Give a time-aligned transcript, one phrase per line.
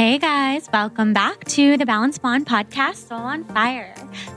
[0.00, 3.94] Hey guys, welcome back to the Balanced Blonde podcast, Soul on Fire.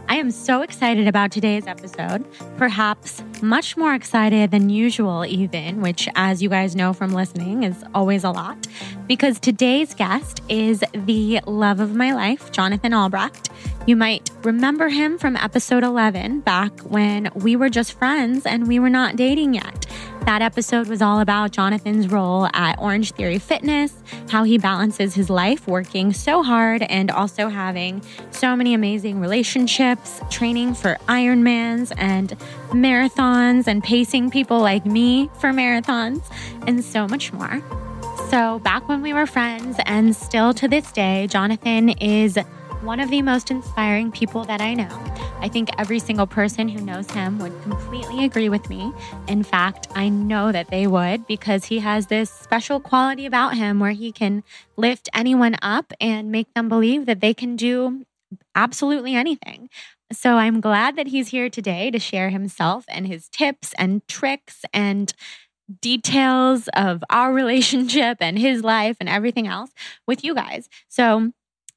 [0.10, 2.26] I am so excited about today's episode,
[2.58, 7.84] perhaps much more excited than usual, even, which, as you guys know from listening, is
[7.94, 8.68] always a lot,
[9.08, 13.50] because today's guest is the love of my life, Jonathan Albrecht.
[13.86, 18.80] You might remember him from episode 11, back when we were just friends and we
[18.80, 19.86] were not dating yet.
[20.26, 23.94] That episode was all about Jonathan's role at Orange Theory Fitness,
[24.30, 30.22] how he balances his life working so hard and also having so many amazing relationships,
[30.30, 32.30] training for Ironmans and
[32.70, 36.24] marathons, and pacing people like me for marathons,
[36.68, 37.62] and so much more.
[38.30, 42.38] So, back when we were friends, and still to this day, Jonathan is
[42.82, 44.90] one of the most inspiring people that I know.
[45.40, 48.94] I think every single person who knows him would completely agree with me.
[49.28, 53.80] In fact, I know that they would because he has this special quality about him
[53.80, 54.44] where he can
[54.78, 58.06] lift anyone up and make them believe that they can do
[58.56, 59.70] absolutely anything.
[60.14, 64.64] So I'm glad that he's here today to share himself and his tips and tricks
[64.74, 65.12] and
[65.82, 69.72] details of our relationship and his life and everything else
[70.08, 70.70] with you guys.
[70.88, 71.32] So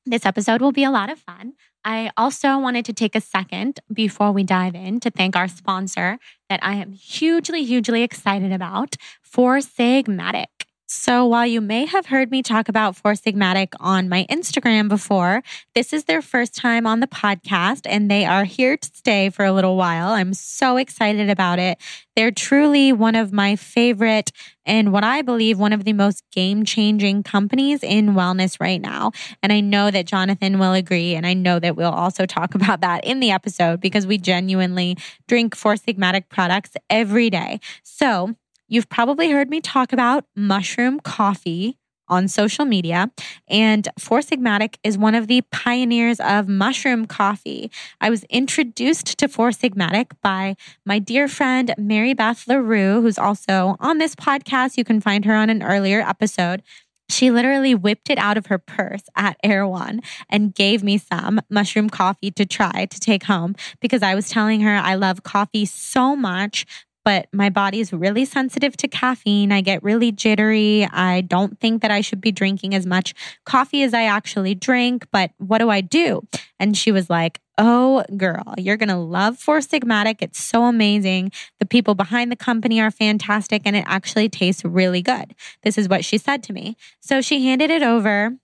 [0.04, 1.54] this episode will be a lot of fun.
[1.84, 6.18] I also wanted to take a second before we dive in to thank our sponsor
[6.48, 10.55] that I am hugely, hugely excited about, Four Sigmatic.
[10.88, 15.42] So, while you may have heard me talk about Four Sigmatic on my Instagram before,
[15.74, 19.44] this is their first time on the podcast and they are here to stay for
[19.44, 20.10] a little while.
[20.10, 21.78] I'm so excited about it.
[22.14, 24.30] They're truly one of my favorite
[24.64, 29.10] and what I believe one of the most game changing companies in wellness right now.
[29.42, 31.16] And I know that Jonathan will agree.
[31.16, 34.96] And I know that we'll also talk about that in the episode because we genuinely
[35.26, 37.58] drink Four Sigmatic products every day.
[37.82, 38.36] So,
[38.68, 41.78] You've probably heard me talk about mushroom coffee
[42.08, 43.10] on social media.
[43.48, 47.70] And Four Sigmatic is one of the pioneers of mushroom coffee.
[48.00, 53.76] I was introduced to Four Sigmatic by my dear friend Mary Beth LaRue, who's also
[53.80, 54.76] on this podcast.
[54.76, 56.62] You can find her on an earlier episode.
[57.08, 61.88] She literally whipped it out of her purse at Erewhon and gave me some mushroom
[61.88, 66.16] coffee to try to take home because I was telling her I love coffee so
[66.16, 66.66] much,
[67.06, 69.52] but my body is really sensitive to caffeine.
[69.52, 70.88] I get really jittery.
[70.90, 75.06] I don't think that I should be drinking as much coffee as I actually drink,
[75.12, 76.26] but what do I do?
[76.58, 80.16] And she was like, Oh, girl, you're going to love Four Sigmatic.
[80.20, 81.32] It's so amazing.
[81.58, 85.34] The people behind the company are fantastic and it actually tastes really good.
[85.62, 86.76] This is what she said to me.
[87.00, 88.36] So she handed it over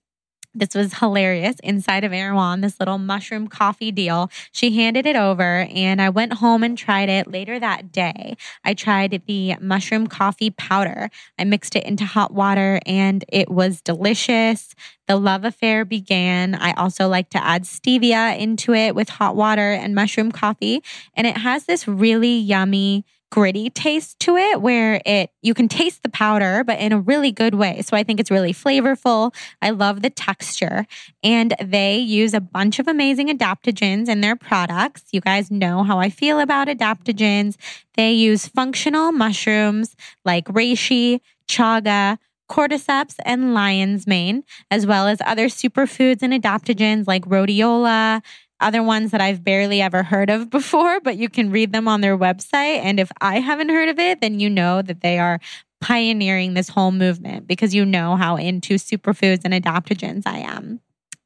[0.55, 4.29] this was hilarious inside of Erewhon, this little mushroom coffee deal.
[4.51, 8.37] She handed it over and I went home and tried it later that day.
[8.63, 11.09] I tried the mushroom coffee powder.
[11.39, 14.75] I mixed it into hot water and it was delicious.
[15.07, 16.55] The love affair began.
[16.55, 20.83] I also like to add stevia into it with hot water and mushroom coffee.
[21.15, 26.03] And it has this really yummy gritty taste to it where it you can taste
[26.03, 27.81] the powder but in a really good way.
[27.81, 29.33] So i think it's really flavorful.
[29.59, 30.85] I love the texture.
[31.23, 35.05] And they use a bunch of amazing adaptogens in their products.
[35.11, 37.55] You guys know how i feel about adaptogens.
[37.95, 42.19] They use functional mushrooms like reishi chaga
[42.53, 48.21] cordyceps and lion's mane, as well as other superfoods and adaptogens like rhodiola,
[48.59, 52.01] other ones that I've barely ever heard of before, but you can read them on
[52.01, 52.79] their website.
[52.83, 55.39] And if I haven't heard of it, then you know that they are
[55.81, 60.79] pioneering this whole movement because you know how into superfoods and adaptogens I am.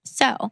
[0.06, 0.50] So,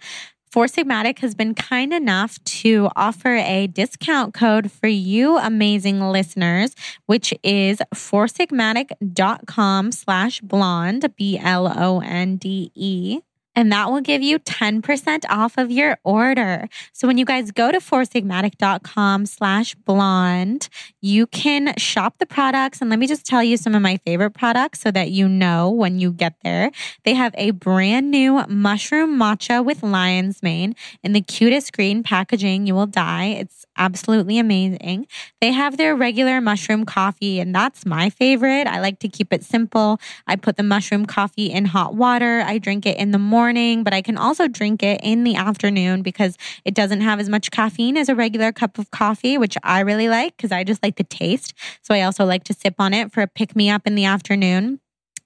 [0.56, 6.74] Four Sigmatic has been kind enough to offer a discount code for you amazing listeners,
[7.08, 13.20] which is foursigmatic.com slash blonde, B L O N D E
[13.56, 16.68] and that will give you 10% off of your order.
[16.94, 20.70] So when you guys go to foursigmatic.com slash blonde,
[21.02, 22.82] you can shop the products.
[22.82, 25.70] And let me just tell you some of my favorite products so that you know
[25.70, 26.72] when you get there.
[27.04, 32.68] They have a brand new mushroom matcha with lion's mane in the cutest green packaging.
[32.68, 33.28] You will die.
[33.28, 35.08] It's absolutely amazing.
[35.42, 38.68] They have their regular mushroom coffee, and that's my favorite.
[38.68, 40.00] I like to keep it simple.
[40.28, 42.42] I put the mushroom coffee in hot water.
[42.46, 46.02] I drink it in the morning, but I can also drink it in the afternoon
[46.02, 49.82] because it doesn't have as much caffeine as a regular cup of coffee, which I
[49.82, 51.54] really like because I just like the taste.
[51.82, 54.06] So I also like to sip on it for a pick me up in the
[54.06, 54.80] afternoon.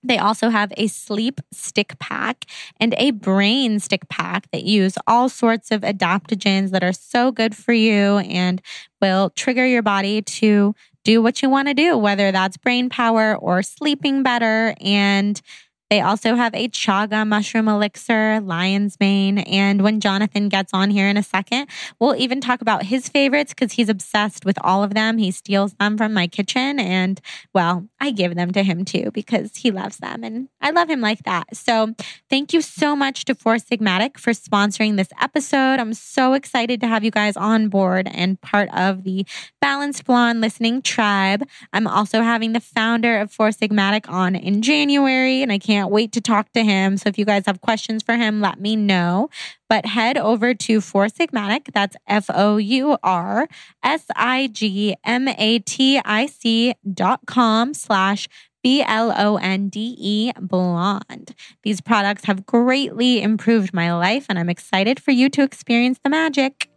[0.04, 2.46] They also have a sleep stick pack
[2.80, 7.56] and a brain stick pack that use all sorts of adaptogens that are so good
[7.56, 8.62] for you and
[9.02, 10.74] will trigger your body to
[11.04, 14.76] do what you want to do, whether that's brain power or sleeping better.
[14.80, 15.42] And
[15.90, 19.40] they also have a chaga mushroom elixir, lion's mane.
[19.40, 21.68] And when Jonathan gets on here in a second,
[22.00, 25.18] we'll even talk about his favorites because he's obsessed with all of them.
[25.18, 26.80] He steals them from my kitchen.
[26.80, 27.20] And
[27.54, 30.24] well, I give them to him too because he loves them.
[30.24, 31.56] And I love him like that.
[31.56, 31.96] So
[32.30, 35.80] thank you so much to Four Sigmatic for sponsoring this episode.
[35.80, 39.26] I'm so excited to have you guys on board and part of the
[39.62, 41.44] Balanced Blonde listening tribe.
[41.74, 45.92] I'm also having the founder of Four Sigmatic on in January, and I can't can't
[45.92, 46.98] wait to talk to him.
[46.98, 49.30] So if you guys have questions for him, let me know.
[49.70, 51.72] But head over to Four Sigmatic.
[51.74, 53.48] That's F O U R
[53.82, 58.28] S I G M A T I C dot com slash
[58.62, 61.34] B L O N D E blonde.
[61.64, 66.10] These products have greatly improved my life, and I'm excited for you to experience the
[66.10, 66.70] magic.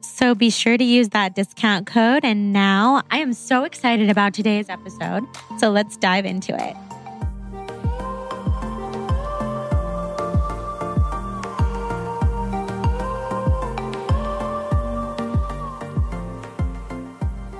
[0.00, 2.24] So be sure to use that discount code.
[2.24, 5.24] And now I am so excited about today's episode.
[5.58, 6.76] So let's dive into it.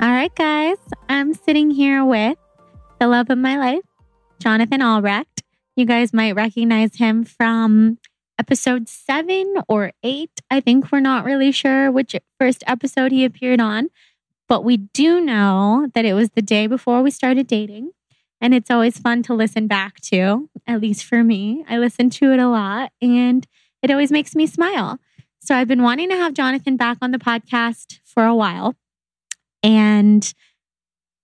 [0.06, 0.76] All right, guys,
[1.08, 2.38] I'm sitting here with
[3.00, 3.82] the love of my life,
[4.38, 5.43] Jonathan Albrecht.
[5.75, 7.99] You guys might recognize him from
[8.38, 10.31] episode seven or eight.
[10.49, 13.88] I think we're not really sure which first episode he appeared on,
[14.49, 17.91] but we do know that it was the day before we started dating.
[18.41, 21.64] And it's always fun to listen back to, at least for me.
[21.69, 23.44] I listen to it a lot and
[23.82, 25.00] it always makes me smile.
[25.41, 28.76] So I've been wanting to have Jonathan back on the podcast for a while.
[29.67, 30.33] And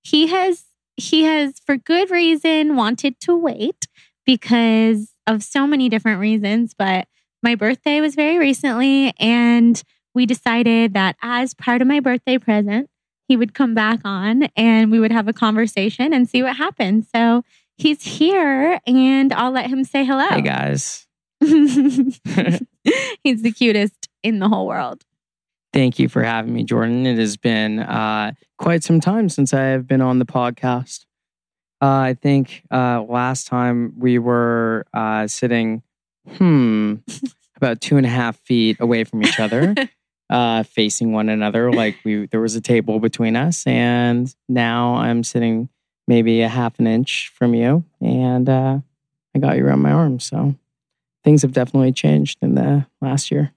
[0.03, 0.65] he has
[0.97, 3.87] he has for good reason wanted to wait
[4.27, 7.07] because of so many different reasons, but
[7.43, 9.81] my birthday was very recently and
[10.15, 12.91] we decided that as part of my birthday present,
[13.29, 17.07] he would come back on and we would have a conversation and see what happened.
[17.15, 17.45] So
[17.77, 20.29] he's here and I'll let him say hello.
[20.29, 21.07] Hey guys.
[21.41, 25.05] he's the cutest in the whole world.
[25.73, 27.07] Thank you for having me, Jordan.
[27.07, 31.07] It has been uh, quite some time since I have been on the podcast.
[31.81, 35.83] Uh, I think uh, last time we were uh, sitting,
[36.37, 36.97] hmm,
[37.57, 39.75] about two and a half feet away from each other,
[40.31, 41.73] uh, facing one another.
[41.73, 45.71] Like we, there was a table between us, and now I'm sitting
[46.07, 48.79] maybe a half an inch from you, and uh,
[49.35, 50.21] I got you around my arm.
[50.21, 50.55] So
[51.25, 53.53] things have definitely changed in the last year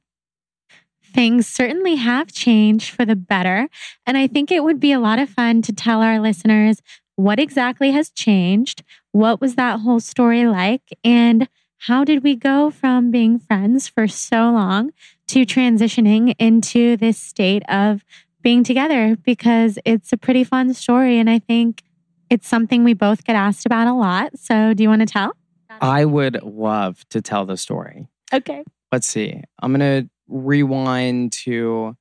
[1.16, 3.70] things certainly have changed for the better.
[4.06, 6.81] And I think it would be a lot of fun to tell our listeners
[7.16, 8.84] what exactly has changed.
[9.14, 10.81] What was that whole story like?
[11.06, 14.92] And how did we go from being friends for so long
[15.28, 18.04] to transitioning into this state of
[18.42, 19.16] being together?
[19.16, 21.18] Because it's a pretty fun story.
[21.18, 21.84] And I think
[22.30, 24.38] it's something we both get asked about a lot.
[24.38, 25.31] So, do you want to tell?
[25.80, 28.07] I would love to tell the story.
[28.34, 28.64] Okay.
[28.92, 29.42] Let's see.
[29.62, 31.96] I'm going to rewind to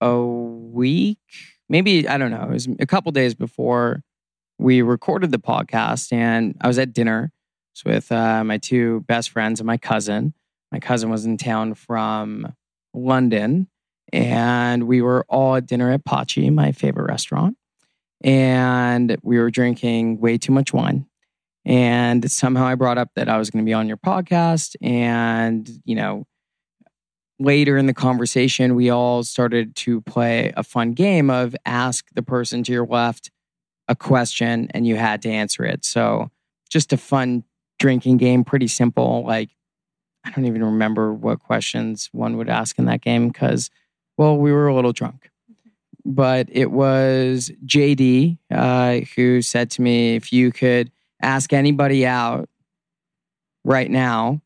[0.00, 1.18] a week,
[1.68, 4.02] maybe, I don't know, it was a couple days before
[4.58, 6.12] we recorded the podcast.
[6.12, 7.32] And I was at dinner
[7.84, 10.34] with uh, my two best friends and my cousin.
[10.72, 12.54] My cousin was in town from
[12.92, 13.68] London,
[14.12, 17.56] and we were all at dinner at Pachi, my favorite restaurant.
[18.22, 21.06] And we were drinking way too much wine.
[21.64, 24.74] And somehow I brought up that I was going to be on your podcast.
[24.80, 26.26] And, you know,
[27.38, 32.22] later in the conversation, we all started to play a fun game of ask the
[32.22, 33.30] person to your left
[33.88, 35.84] a question and you had to answer it.
[35.84, 36.30] So,
[36.68, 37.44] just a fun
[37.78, 39.24] drinking game, pretty simple.
[39.26, 39.50] Like,
[40.24, 43.70] I don't even remember what questions one would ask in that game because,
[44.18, 45.30] well, we were a little drunk.
[46.04, 50.90] But it was JD uh, who said to me, if you could
[51.22, 52.48] ask anybody out
[53.64, 54.42] right now,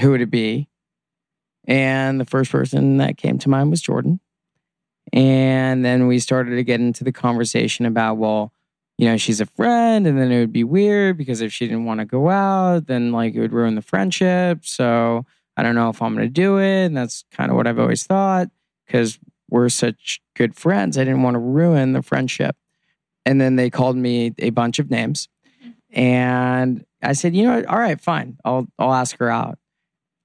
[0.00, 0.68] who would it be?
[1.66, 4.20] And the first person that came to mind was Jordan.
[5.12, 8.52] And then we started to get into the conversation about, well,
[8.98, 11.86] you know, she's a friend, and then it would be weird because if she didn't
[11.86, 14.60] want to go out, then like it would ruin the friendship.
[14.64, 15.26] So
[15.56, 16.86] I don't know if I'm going to do it.
[16.86, 18.48] And that's kind of what I've always thought
[18.86, 19.18] because
[19.50, 20.96] we're such good friends.
[20.96, 22.56] I didn't want to ruin the friendship.
[23.24, 25.28] And then they called me a bunch of names.
[25.60, 25.98] Mm-hmm.
[25.98, 27.66] And I said, you know, what?
[27.66, 28.38] all right, fine.
[28.44, 29.58] I'll I'll ask her out.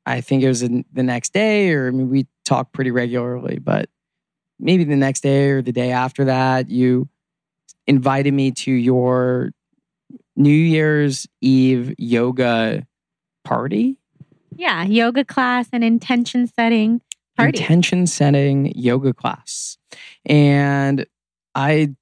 [0.08, 3.90] I think it was the next day, or I mean, we talk pretty regularly, but
[4.58, 7.10] maybe the next day or the day after that, you
[7.86, 9.52] invited me to your
[10.38, 12.88] New Year's Eve yoga
[13.44, 13.98] party.
[14.56, 17.02] Yeah, yoga class and intention setting
[17.36, 17.60] party.
[17.60, 19.78] Intention setting yoga class.
[20.26, 21.06] And
[21.54, 21.96] I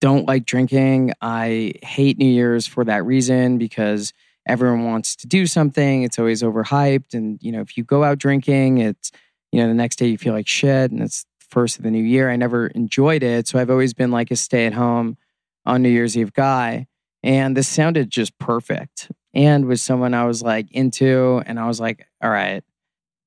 [0.00, 1.12] don't like drinking.
[1.20, 4.12] I hate New Year's for that reason because
[4.48, 6.02] everyone wants to do something.
[6.02, 7.14] It's always overhyped.
[7.14, 9.12] And, you know, if you go out drinking, it's,
[9.52, 12.02] you know, the next day you feel like shit and it's first of the new
[12.02, 12.30] year.
[12.30, 13.46] I never enjoyed it.
[13.46, 15.16] So I've always been like a stay at home
[15.64, 16.86] on New Year's Eve guy.
[17.22, 19.10] And this sounded just perfect.
[19.34, 21.42] And was someone I was like into.
[21.46, 22.64] And I was like, all right,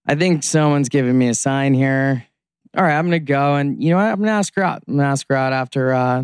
[0.07, 2.25] I think someone's giving me a sign here.
[2.75, 4.05] All right, I'm gonna go and you know what?
[4.05, 4.83] I'm gonna ask her out.
[4.87, 6.23] I'm gonna ask her out after uh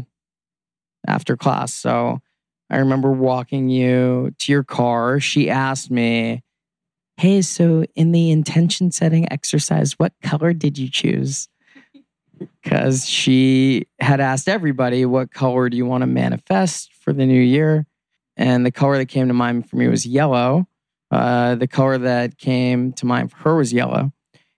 [1.06, 1.74] after class.
[1.74, 2.22] So
[2.70, 5.20] I remember walking you to your car.
[5.20, 6.44] She asked me,
[7.18, 11.48] Hey, so in the intention setting exercise, what color did you choose?
[12.62, 17.42] Because she had asked everybody, What color do you want to manifest for the new
[17.42, 17.88] year?
[18.36, 20.68] And the color that came to mind for me was yellow.
[21.10, 24.12] Uh, the color that came to mind for her was yellow.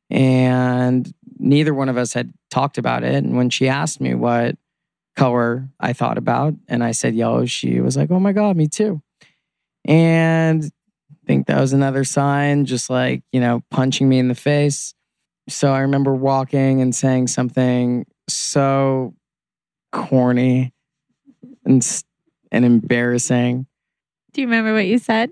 [0.09, 3.23] And neither one of us had talked about it.
[3.23, 4.57] And when she asked me what
[5.19, 8.67] color I thought about and I said yellow, she was like, oh my God, me
[8.69, 9.01] too.
[9.83, 14.35] And I think that was another sign, just like, you know, punching me in the
[14.35, 14.93] face.
[15.49, 19.13] So I remember walking and saying something so
[19.91, 20.73] corny
[21.65, 21.85] and,
[22.53, 23.67] and embarrassing.
[24.31, 25.31] Do you remember what you said?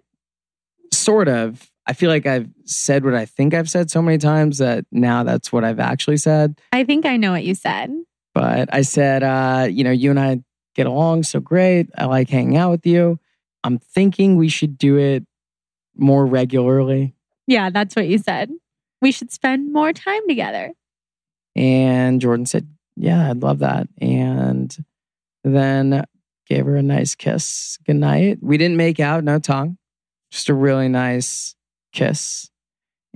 [0.91, 1.71] Sort of.
[1.85, 5.23] I feel like I've said what I think I've said so many times that now
[5.23, 6.59] that's what I've actually said.
[6.73, 7.89] I think I know what you said.
[8.37, 10.43] But I said, uh, you know, you and I
[10.75, 11.89] get along so great.
[11.97, 13.19] I like hanging out with you.
[13.63, 15.25] I'm thinking we should do it
[15.95, 17.15] more regularly.
[17.47, 18.51] Yeah, that's what you said.
[19.01, 20.73] We should spend more time together.
[21.55, 23.87] And Jordan said, Yeah, I'd love that.
[23.99, 24.85] And
[25.43, 26.05] then
[26.47, 27.79] gave her a nice kiss.
[27.87, 28.37] Good night.
[28.43, 29.79] We didn't make out, no tongue,
[30.29, 31.55] just a really nice
[31.91, 32.51] kiss.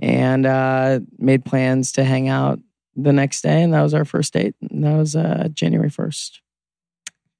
[0.00, 2.58] And uh, made plans to hang out
[2.96, 4.54] the next day, and that was our first date.
[4.70, 6.40] And that was uh, January 1st.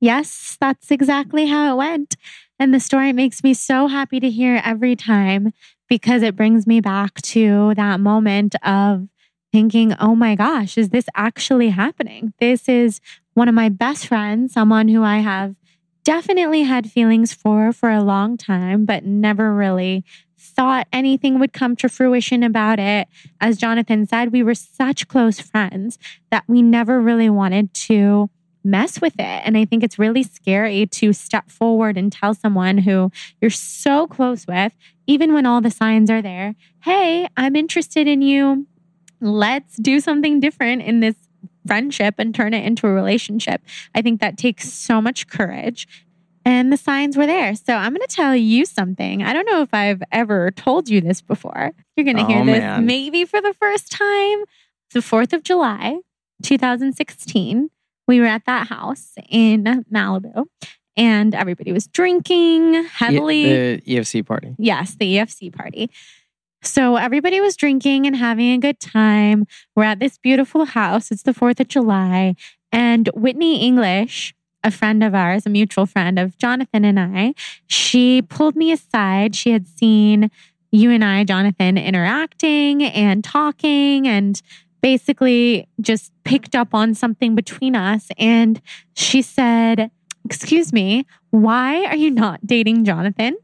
[0.00, 2.16] Yes, that's exactly how it went.
[2.58, 5.52] And the story makes me so happy to hear every time
[5.88, 9.08] because it brings me back to that moment of
[9.52, 12.32] thinking, oh my gosh, is this actually happening?
[12.40, 13.00] This is
[13.34, 15.54] one of my best friends, someone who I have
[16.04, 20.04] definitely had feelings for for a long time, but never really
[20.62, 23.08] thought anything would come to fruition about it.
[23.40, 25.98] As Jonathan said, we were such close friends
[26.30, 28.30] that we never really wanted to
[28.62, 29.42] mess with it.
[29.44, 34.06] And I think it's really scary to step forward and tell someone who you're so
[34.06, 34.72] close with,
[35.08, 36.54] even when all the signs are there,
[36.84, 38.68] hey, I'm interested in you.
[39.20, 41.16] Let's do something different in this
[41.66, 43.62] friendship and turn it into a relationship.
[43.96, 45.88] I think that takes so much courage
[46.44, 47.54] and the signs were there.
[47.54, 49.22] So I'm going to tell you something.
[49.22, 51.72] I don't know if I've ever told you this before.
[51.96, 52.86] You're going to hear Oh, this man.
[52.86, 54.44] maybe for the first time.
[54.92, 56.00] The 4th of July,
[56.42, 57.70] 2016.
[58.08, 60.46] We were at that house in Malibu
[60.96, 63.44] and everybody was drinking heavily.
[63.44, 64.54] E- the EFC party.
[64.58, 65.90] Yes, the EFC party.
[66.62, 69.46] So everybody was drinking and having a good time.
[69.74, 71.10] We're at this beautiful house.
[71.10, 72.34] It's the 4th of July.
[72.70, 74.34] And Whitney English,
[74.64, 77.34] a friend of ours, a mutual friend of Jonathan and I,
[77.66, 79.34] she pulled me aside.
[79.34, 80.30] She had seen
[80.70, 84.40] you and I, Jonathan, interacting and talking and
[84.80, 88.08] basically just picked up on something between us.
[88.18, 88.60] And
[88.94, 89.90] she said,
[90.24, 93.36] Excuse me, why are you not dating Jonathan?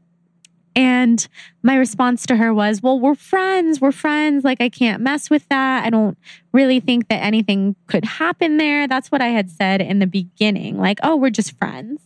[0.75, 1.27] And
[1.63, 3.81] my response to her was, Well, we're friends.
[3.81, 4.43] We're friends.
[4.43, 5.85] Like, I can't mess with that.
[5.85, 6.17] I don't
[6.53, 8.87] really think that anything could happen there.
[8.87, 10.77] That's what I had said in the beginning.
[10.77, 12.01] Like, oh, we're just friends.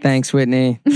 [0.00, 0.80] Thanks, Whitney.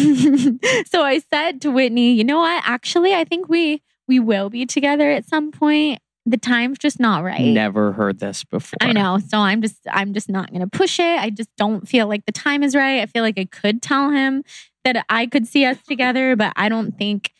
[0.86, 2.62] so I said to Whitney, you know what?
[2.66, 6.00] Actually, I think we we will be together at some point.
[6.24, 7.40] The time's just not right.
[7.40, 8.76] Never heard this before.
[8.80, 9.18] I know.
[9.18, 11.18] So I'm just I'm just not going to push it.
[11.18, 13.00] I just don't feel like the time is right.
[13.00, 14.44] I feel like I could tell him
[14.84, 17.32] that I could see us together, but I don't think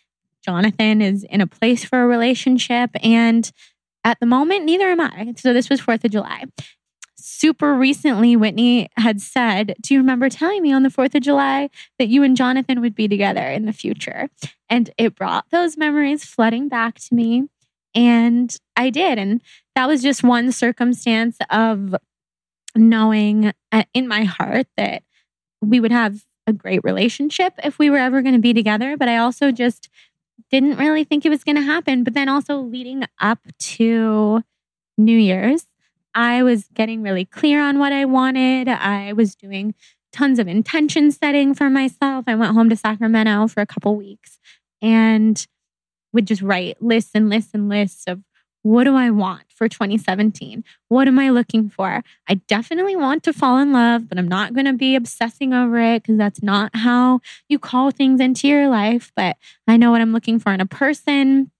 [0.44, 3.50] Jonathan is in a place for a relationship and
[4.04, 5.32] at the moment, neither am I.
[5.36, 6.44] So this was 4th of July.
[7.16, 11.70] Super recently, Whitney had said, Do you remember telling me on the 4th of July
[11.98, 14.28] that you and Jonathan would be together in the future?
[14.68, 17.48] And it brought those memories flooding back to me.
[17.94, 19.18] And I did.
[19.18, 19.40] And
[19.76, 21.94] that was just one circumstance of
[22.74, 25.02] knowing uh, in my heart that
[25.60, 28.96] we would have great relationship if we were ever going to be together.
[28.96, 29.88] But I also just
[30.50, 32.04] didn't really think it was going to happen.
[32.04, 34.42] But then also leading up to
[34.98, 35.66] New Year's,
[36.14, 38.68] I was getting really clear on what I wanted.
[38.68, 39.74] I was doing
[40.12, 42.24] tons of intention setting for myself.
[42.28, 44.38] I went home to Sacramento for a couple weeks
[44.82, 45.46] and
[46.12, 48.20] would just write lists and lists and lists of
[48.62, 50.64] what do I want for 2017?
[50.88, 52.02] What am I looking for?
[52.28, 55.78] I definitely want to fall in love, but I'm not going to be obsessing over
[55.80, 59.12] it because that's not how you call things into your life.
[59.16, 61.50] But I know what I'm looking for in a person.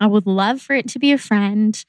[0.00, 1.82] I would love for it to be a friend.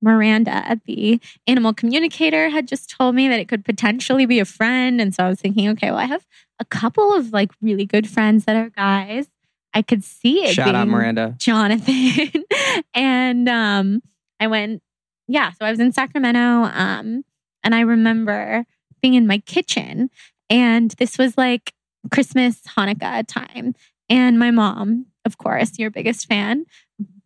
[0.00, 5.00] Miranda, the animal communicator, had just told me that it could potentially be a friend.
[5.00, 6.24] And so I was thinking, okay, well, I have
[6.60, 9.26] a couple of like really good friends that are guys.
[9.74, 10.54] I could see it.
[10.54, 11.34] Shout out Miranda.
[11.38, 12.44] Jonathan.
[12.94, 14.02] and um,
[14.40, 14.82] I went,
[15.26, 16.40] yeah, so I was in Sacramento.
[16.40, 17.24] Um,
[17.62, 18.64] and I remember
[19.02, 20.10] being in my kitchen,
[20.50, 21.72] and this was like
[22.10, 23.74] Christmas, Hanukkah time.
[24.08, 26.64] And my mom, of course, your biggest fan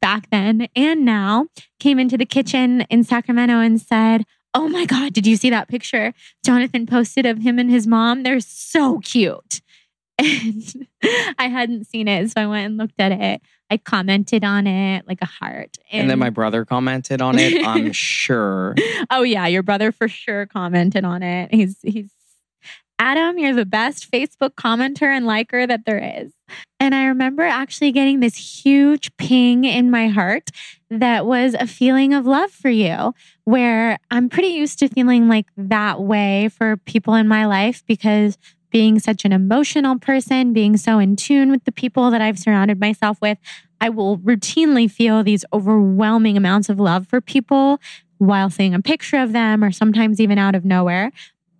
[0.00, 1.46] back then and now,
[1.78, 5.68] came into the kitchen in Sacramento and said, Oh my God, did you see that
[5.68, 6.12] picture
[6.44, 8.22] Jonathan posted of him and his mom?
[8.22, 9.62] They're so cute.
[10.18, 10.88] And
[11.38, 12.30] I hadn't seen it.
[12.30, 13.42] So I went and looked at it.
[13.70, 15.78] I commented on it like a heart.
[15.90, 18.74] And, then my brother commented on it, I'm sure.
[19.10, 21.54] Oh yeah, your brother for sure commented on it.
[21.54, 22.10] He's he's
[22.98, 26.32] Adam, you're the best Facebook commenter and liker that there is.
[26.78, 30.50] And I remember actually getting this huge ping in my heart
[30.88, 33.12] that was a feeling of love for you,
[33.44, 38.38] where I'm pretty used to feeling like that way for people in my life because
[38.72, 42.80] being such an emotional person, being so in tune with the people that I've surrounded
[42.80, 43.38] myself with,
[43.80, 47.80] I will routinely feel these overwhelming amounts of love for people
[48.18, 51.12] while seeing a picture of them or sometimes even out of nowhere.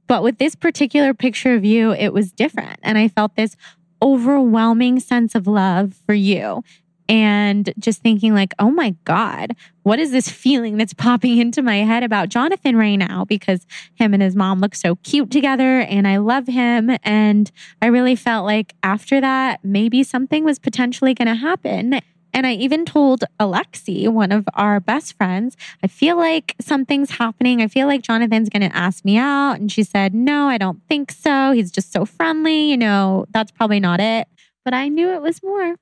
[0.06, 2.80] But with this particular picture of you, it was different.
[2.82, 3.56] And I felt this
[4.00, 6.64] overwhelming sense of love for you.
[7.12, 11.76] And just thinking, like, oh my God, what is this feeling that's popping into my
[11.76, 13.26] head about Jonathan right now?
[13.26, 16.90] Because him and his mom look so cute together and I love him.
[17.04, 22.00] And I really felt like after that, maybe something was potentially going to happen.
[22.32, 27.60] And I even told Alexi, one of our best friends, I feel like something's happening.
[27.60, 29.60] I feel like Jonathan's going to ask me out.
[29.60, 31.52] And she said, No, I don't think so.
[31.52, 32.70] He's just so friendly.
[32.70, 34.28] You know, that's probably not it.
[34.64, 35.76] But I knew it was more.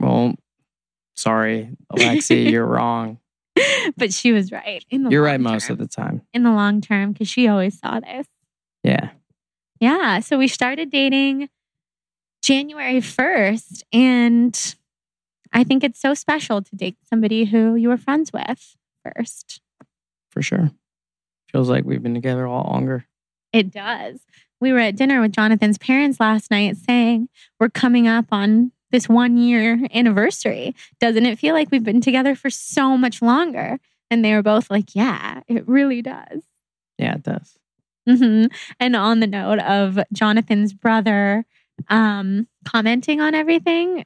[0.00, 0.34] Well,
[1.14, 3.18] sorry, Alexi, you're wrong.
[3.96, 4.84] but she was right.
[4.90, 6.22] In the You're right most of the time.
[6.34, 8.26] in the long term because she always saw this.
[8.82, 9.10] Yeah.
[9.80, 10.20] Yeah.
[10.20, 11.48] So we started dating
[12.42, 13.82] January 1st.
[13.92, 14.74] And
[15.52, 19.60] I think it's so special to date somebody who you were friends with first.
[20.30, 20.70] For sure.
[21.50, 23.06] Feels like we've been together a lot longer.
[23.52, 24.20] It does.
[24.60, 27.28] We were at dinner with Jonathan's parents last night saying
[27.58, 30.74] we're coming up on this one year anniversary.
[31.00, 33.78] Doesn't it feel like we've been together for so much longer?
[34.10, 36.42] And they were both like, yeah, it really does.
[36.98, 37.58] Yeah, it does.
[38.08, 38.46] hmm
[38.78, 41.44] And on the note of Jonathan's brother
[41.88, 44.04] um, commenting on everything,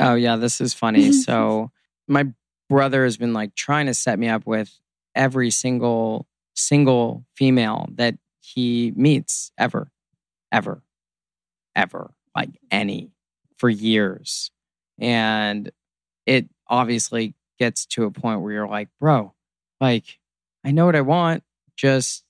[0.00, 1.12] Oh yeah, this is funny.
[1.12, 1.70] so
[2.08, 2.26] my
[2.70, 4.78] brother has been like trying to set me up with
[5.14, 9.90] every single single female that he meets ever,
[10.50, 10.82] ever,
[11.76, 13.10] ever, like any
[13.62, 14.50] for years.
[14.98, 15.70] And
[16.26, 19.34] it obviously gets to a point where you're like, bro,
[19.80, 20.18] like,
[20.64, 21.44] I know what I want.
[21.76, 22.24] Just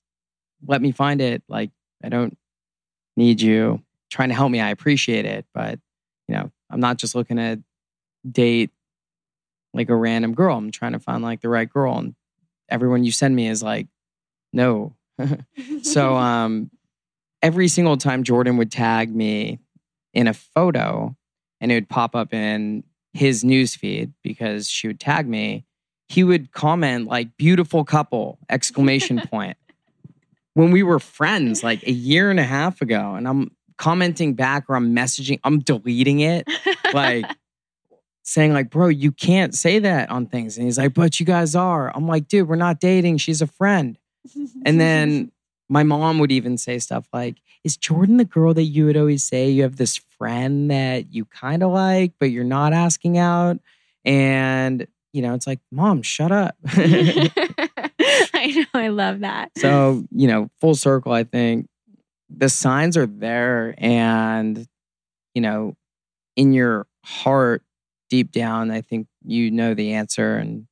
[0.67, 1.41] let me find it.
[1.49, 1.71] Like,
[2.03, 2.37] I don't
[3.17, 4.59] need you trying to help me.
[4.59, 5.47] I appreciate it.
[5.55, 5.79] But,
[6.27, 7.63] you know, I'm not just looking to
[8.31, 8.69] date
[9.73, 10.55] like a random girl.
[10.55, 11.97] I'm trying to find like the right girl.
[11.97, 12.13] And
[12.69, 13.87] everyone you send me is like,
[14.53, 14.95] no.
[15.81, 16.69] so um
[17.41, 19.57] every single time Jordan would tag me
[20.13, 21.15] in a photo
[21.63, 25.65] and it would pop up in his newsfeed because she would tag me,
[26.09, 29.55] he would comment like beautiful couple exclamation point.
[30.55, 34.65] When we were friends like a year and a half ago and I'm commenting back
[34.67, 36.47] or I'm messaging, I'm deleting it
[36.93, 37.25] like
[38.23, 40.57] saying like, bro, you can't say that on things.
[40.57, 41.95] And he's like, but you guys are.
[41.95, 43.17] I'm like, dude, we're not dating.
[43.17, 43.97] She's a friend.
[44.65, 45.31] And then
[45.69, 49.23] my mom would even say stuff like, is Jordan the girl that you would always
[49.23, 53.59] say you have this friend that you kind of like, but you're not asking out?
[54.05, 56.55] And you know, it's like, mom, shut up.
[56.65, 57.31] I
[58.55, 58.65] know.
[58.73, 59.51] I love that.
[59.57, 61.67] so, you know, full circle, I think
[62.35, 63.75] the signs are there.
[63.77, 64.67] And,
[65.35, 65.75] you know,
[66.35, 67.61] in your heart,
[68.09, 70.35] deep down, I think you know the answer.
[70.37, 70.67] And,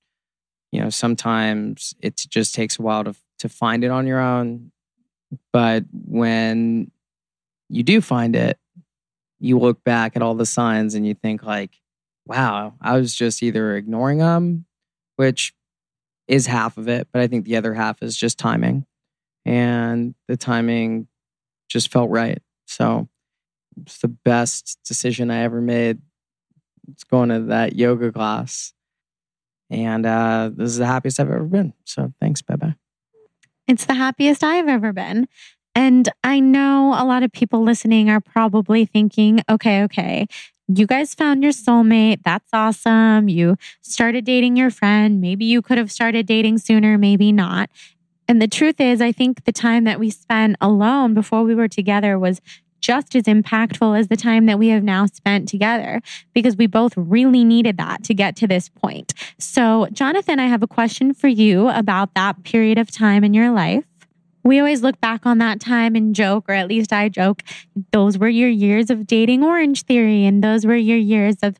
[0.72, 4.72] you know, sometimes it just takes a while to, to find it on your own.
[5.54, 6.92] But when
[7.70, 8.58] you do find it,
[9.42, 11.80] you look back at all the signs and you think, like,
[12.26, 14.66] wow, I was just either ignoring them,
[15.16, 15.54] which
[16.28, 18.86] is half of it, but I think the other half is just timing.
[19.44, 21.08] And the timing
[21.68, 22.42] just felt right.
[22.68, 23.10] So
[23.82, 26.00] it's the best decision I ever made.
[26.92, 28.74] It's going to that yoga class.
[29.70, 31.74] And uh, this is the happiest I've ever been.
[31.86, 32.76] So thanks, Bye bye.
[33.68, 35.28] It's the happiest I've ever been.
[35.74, 40.28] And I know a lot of people listening are probably thinking, okay, okay,
[40.68, 42.24] you guys found your soulmate.
[42.24, 43.30] That's awesome.
[43.30, 45.22] You started dating your friend.
[45.22, 47.70] Maybe you could have started dating sooner, maybe not.
[48.28, 51.68] And the truth is, I think the time that we spent alone before we were
[51.68, 52.40] together was
[52.80, 56.02] just as impactful as the time that we have now spent together
[56.34, 59.14] because we both really needed that to get to this point.
[59.38, 63.52] So, Jonathan, I have a question for you about that period of time in your
[63.52, 63.86] life.
[64.44, 67.44] We always look back on that time and joke, or at least I joke,
[67.92, 71.60] those were your years of dating Orange Theory, and those were your years of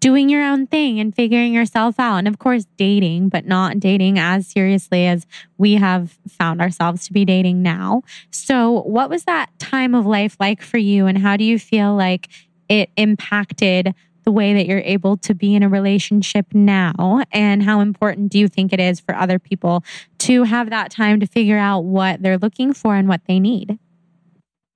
[0.00, 2.18] doing your own thing and figuring yourself out.
[2.18, 5.26] And of course, dating, but not dating as seriously as
[5.58, 8.02] we have found ourselves to be dating now.
[8.30, 11.06] So, what was that time of life like for you?
[11.06, 12.28] And how do you feel like
[12.68, 13.94] it impacted
[14.26, 17.22] the way that you're able to be in a relationship now?
[17.32, 19.82] And how important do you think it is for other people
[20.18, 23.78] to have that time to figure out what they're looking for and what they need?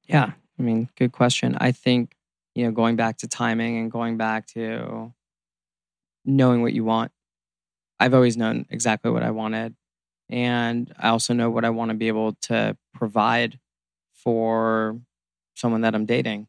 [0.06, 1.56] Yeah, I mean, good question.
[1.60, 2.16] I think
[2.54, 5.12] you know, going back to timing and going back to
[6.24, 7.12] knowing what you want.
[7.98, 9.74] I've always known exactly what I wanted.
[10.28, 13.58] And I also know what I want to be able to provide
[14.14, 15.00] for
[15.54, 16.46] someone that I'm dating.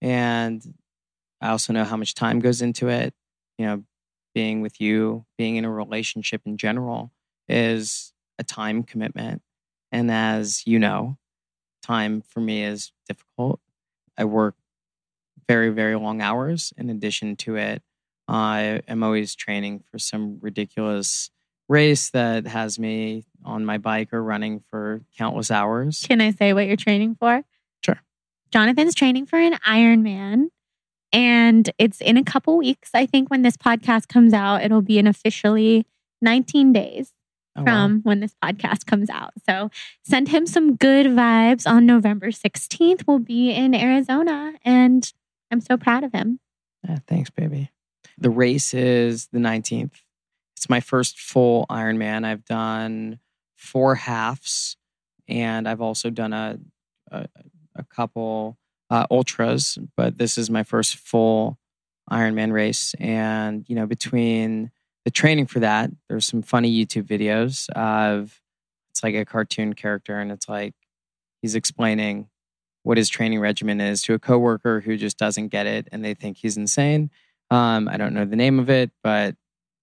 [0.00, 0.62] And
[1.40, 3.14] I also know how much time goes into it.
[3.58, 3.82] You know,
[4.34, 7.12] being with you, being in a relationship in general
[7.48, 9.42] is a time commitment.
[9.92, 11.16] And as you know,
[11.82, 13.60] time for me is difficult.
[14.18, 14.56] I work
[15.48, 16.72] very, very long hours.
[16.76, 17.82] In addition to it,
[18.28, 21.30] I am always training for some ridiculous
[21.68, 26.04] race that has me on my bike or running for countless hours.
[26.06, 27.42] Can I say what you're training for?
[27.84, 28.00] Sure.
[28.50, 30.48] Jonathan's training for an Ironman.
[31.12, 32.90] And it's in a couple weeks.
[32.94, 35.86] I think when this podcast comes out, it'll be in officially
[36.20, 37.12] 19 days
[37.56, 38.00] oh, from wow.
[38.02, 39.32] when this podcast comes out.
[39.48, 39.70] So
[40.02, 43.06] send him some good vibes on November 16th.
[43.06, 45.10] We'll be in Arizona and
[45.50, 46.40] I'm so proud of him.
[46.86, 47.70] Yeah, thanks, baby.
[48.18, 49.92] The race is the 19th.
[50.56, 52.24] It's my first full Ironman.
[52.24, 53.20] I've done
[53.56, 54.76] four halves,
[55.28, 56.58] and I've also done a
[57.10, 57.26] a,
[57.74, 58.56] a couple
[58.90, 61.58] uh, ultras, but this is my first full
[62.10, 62.94] Ironman race.
[62.98, 64.70] And you know, between
[65.04, 68.40] the training for that, there's some funny YouTube videos of
[68.90, 70.74] it's like a cartoon character, and it's like
[71.42, 72.28] he's explaining
[72.86, 76.14] what his training regimen is to a coworker who just doesn't get it and they
[76.14, 77.10] think he's insane.
[77.50, 79.34] Um, I don't know the name of it, but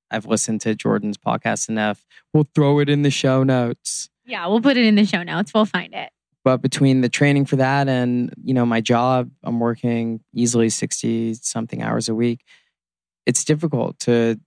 [0.10, 2.06] I've listened to Jordan's podcast enough.
[2.34, 4.10] We'll throw it in the show notes.
[4.26, 5.54] Yeah, we'll put it in the show notes.
[5.54, 6.12] We'll find it.
[6.44, 11.36] But between the training for that and, you know, my job, I'm working easily 60
[11.36, 12.44] something hours a week.
[13.26, 14.40] It's difficult to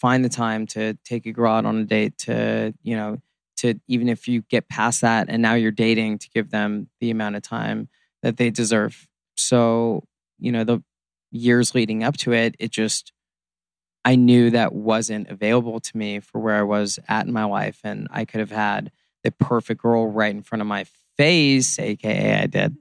[0.00, 3.18] find the time to take a girl out on a date to, you know,
[3.58, 7.10] to even if you get past that and now you're dating to give them the
[7.10, 7.88] amount of time
[8.22, 9.06] that they deserve.
[9.36, 10.04] So,
[10.38, 10.82] you know, the
[11.30, 13.12] years leading up to it, it just,
[14.04, 17.80] I knew that wasn't available to me for where I was at in my life.
[17.84, 18.90] And I could have had
[19.22, 20.84] the perfect girl right in front of my
[21.20, 22.76] face, AKA I did.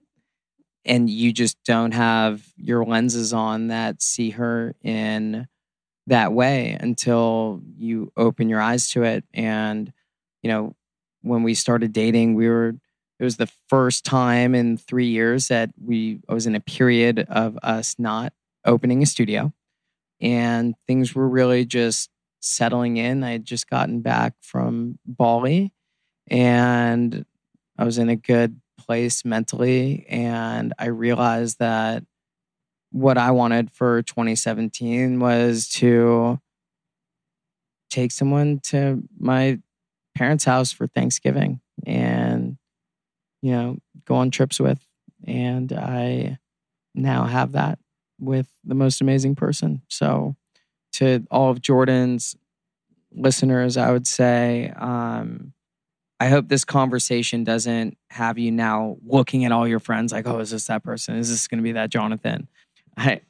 [0.85, 5.45] And you just don't have your lenses on that see her in
[6.07, 9.25] that way until you open your eyes to it.
[9.33, 9.91] And
[10.41, 10.73] you know,
[11.21, 12.75] when we started dating, we were
[13.19, 17.25] it was the first time in three years that we I was in a period
[17.27, 18.31] of us not
[18.63, 19.51] opening a studio.
[20.21, 23.21] And things were really just settling in.
[23.21, 25.73] I had just gotten back from Bali
[26.31, 27.25] and
[27.79, 30.05] I was in a good place mentally.
[30.09, 32.03] And I realized that
[32.91, 36.39] what I wanted for 2017 was to
[37.89, 39.59] take someone to my
[40.13, 42.57] parents' house for Thanksgiving and,
[43.41, 44.85] you know, go on trips with.
[45.25, 46.37] And I
[46.93, 47.79] now have that
[48.19, 49.83] with the most amazing person.
[49.87, 50.35] So,
[50.93, 52.35] to all of Jordan's
[53.13, 55.53] listeners, I would say, um,
[56.19, 60.39] I hope this conversation doesn't have you now looking at all your friends like, oh,
[60.39, 61.15] is this that person?
[61.15, 62.47] Is this going to be that Jonathan?
[62.97, 63.21] I,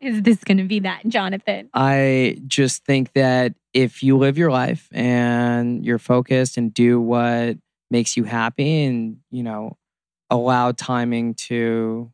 [0.00, 1.68] Is this going to be that, Jonathan?
[1.74, 7.58] I just think that if you live your life and you're focused and do what
[7.90, 9.76] makes you happy and, you know,
[10.30, 12.10] allow timing to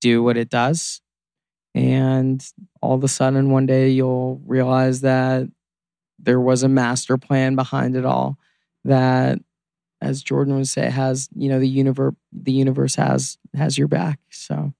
[0.00, 1.00] do what it does.
[1.74, 2.44] And
[2.80, 5.48] all of a sudden, one day you'll realize that
[6.18, 8.38] there was a master plan behind it all
[8.84, 9.38] that
[10.00, 14.18] as Jordan would say has you know the universe the universe has has your back
[14.30, 14.72] so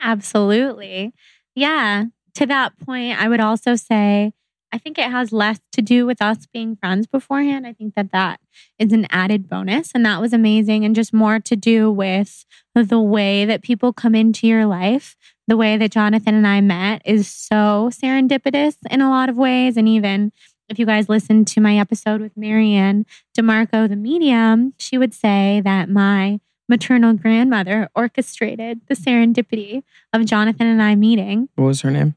[0.00, 1.14] Absolutely.
[1.54, 2.06] Yeah.
[2.34, 4.32] To that point, I would also say
[4.72, 7.66] I think it has less to do with us being friends beforehand.
[7.66, 8.40] I think that that
[8.78, 13.00] is an added bonus, and that was amazing, and just more to do with the
[13.00, 15.16] way that people come into your life.
[15.48, 19.76] The way that Jonathan and I met is so serendipitous in a lot of ways.
[19.76, 20.32] And even
[20.68, 23.06] if you guys listened to my episode with Marianne
[23.38, 30.66] DeMarco, the medium, she would say that my maternal grandmother orchestrated the serendipity of Jonathan
[30.66, 31.48] and I meeting.
[31.54, 32.16] what was her name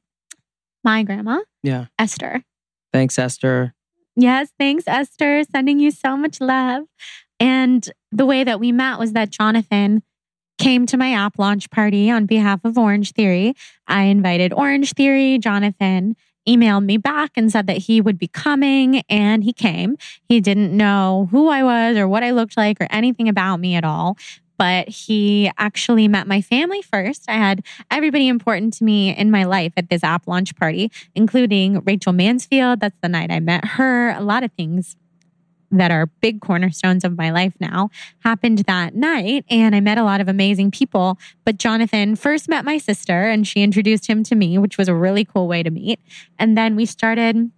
[0.84, 2.44] My grandma, yeah Esther.
[2.92, 3.74] thanks Esther
[4.16, 5.44] Yes, thanks, Esther.
[5.50, 6.84] Sending you so much love.
[7.40, 10.04] And the way that we met was that Jonathan
[10.58, 13.54] came to my app launch party on behalf of Orange Theory.
[13.88, 15.38] I invited Orange Theory.
[15.38, 16.18] Jonathan
[16.56, 19.98] emailed me back and said that he would be coming, and he came.
[20.28, 23.76] He didn't know who I was or what I looked like or anything about me
[23.76, 24.18] at all.
[24.58, 27.24] But he actually met my family first.
[27.30, 31.80] I had everybody important to me in my life at this app launch party, including
[31.86, 32.82] Rachel Mansfield.
[32.82, 34.10] That's the night I met her.
[34.10, 34.98] A lot of things
[35.72, 39.46] that are big cornerstones of my life now happened that night.
[39.50, 41.18] And I met a lot of amazing people.
[41.46, 44.96] But Jonathan first met my sister and she introduced him to me, which was a
[44.96, 46.00] really cool way to meet.
[46.38, 47.52] And then we started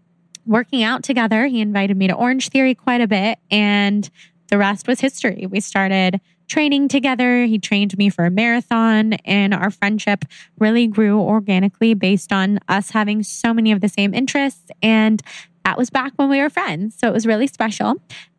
[0.45, 1.47] working out together.
[1.47, 3.39] He invited me to Orange Theory quite a bit.
[3.49, 4.09] And
[4.49, 5.47] the rest was history.
[5.49, 6.19] We started
[6.51, 7.45] training together.
[7.45, 10.25] He trained me for a marathon, and our friendship
[10.59, 14.69] really grew organically based on us having so many of the same interests.
[14.81, 15.21] And
[15.65, 16.95] that was back when we were friends.
[16.97, 17.95] So it was really special.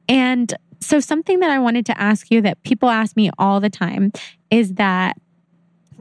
[0.09, 3.71] And so, something that I wanted to ask you that people ask me all the
[3.71, 4.11] time
[4.51, 5.17] is that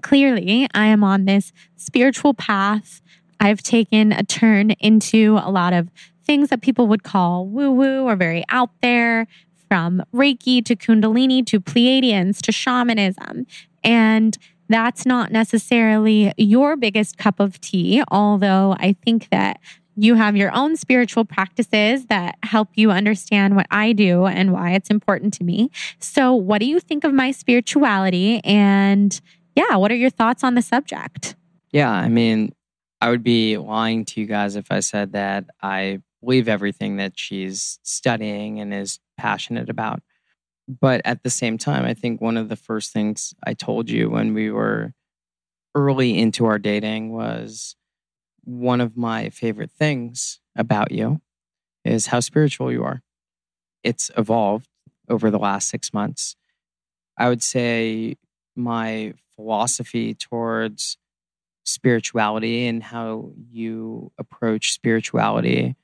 [0.01, 3.01] clearly I am on this spiritual path.
[3.39, 5.89] I've taken a turn into a lot of
[6.25, 9.27] things that people would call woo woo or very out there,
[9.71, 13.47] from Reiki to Kundalini to Pleiadians to shamanism.
[13.85, 19.61] And that's not necessarily your biggest cup of tea, although I think that
[19.95, 24.71] you have your own spiritual practices that help you understand what I do and why
[24.71, 25.69] it's important to me.
[25.99, 28.41] So, what do you think of my spirituality?
[28.43, 29.19] And
[29.55, 31.35] yeah, what are your thoughts on the subject?
[31.71, 32.53] Yeah, I mean,
[33.01, 37.13] I would be lying to you guys if I said that I believe everything that
[37.15, 40.01] she's studying and is passionate about.
[40.67, 44.09] But at the same time, I think one of the first things I told you
[44.09, 44.93] when we were
[45.75, 47.75] early into our dating was
[48.43, 51.21] one of my favorite things about you
[51.85, 53.01] is how spiritual you are.
[53.83, 54.67] It's evolved
[55.09, 56.35] over the last six months.
[57.17, 58.15] I would say
[58.55, 60.97] my philosophy towards
[61.63, 65.75] spirituality and how you approach spirituality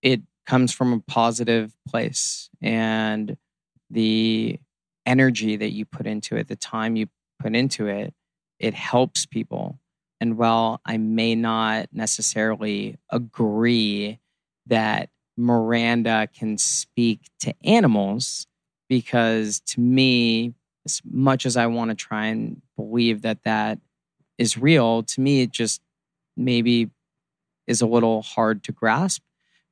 [0.00, 3.36] it comes from a positive place and
[3.90, 4.58] the
[5.04, 7.08] energy that you put into it the time you
[7.40, 8.14] put into it
[8.60, 9.80] it helps people
[10.20, 14.18] and while i may not necessarily agree
[14.66, 18.46] that miranda can speak to animals
[18.88, 20.52] because to me
[20.84, 23.78] as much as i want to try and believe that that
[24.36, 25.80] is real to me it just
[26.36, 26.90] maybe
[27.68, 29.22] is a little hard to grasp.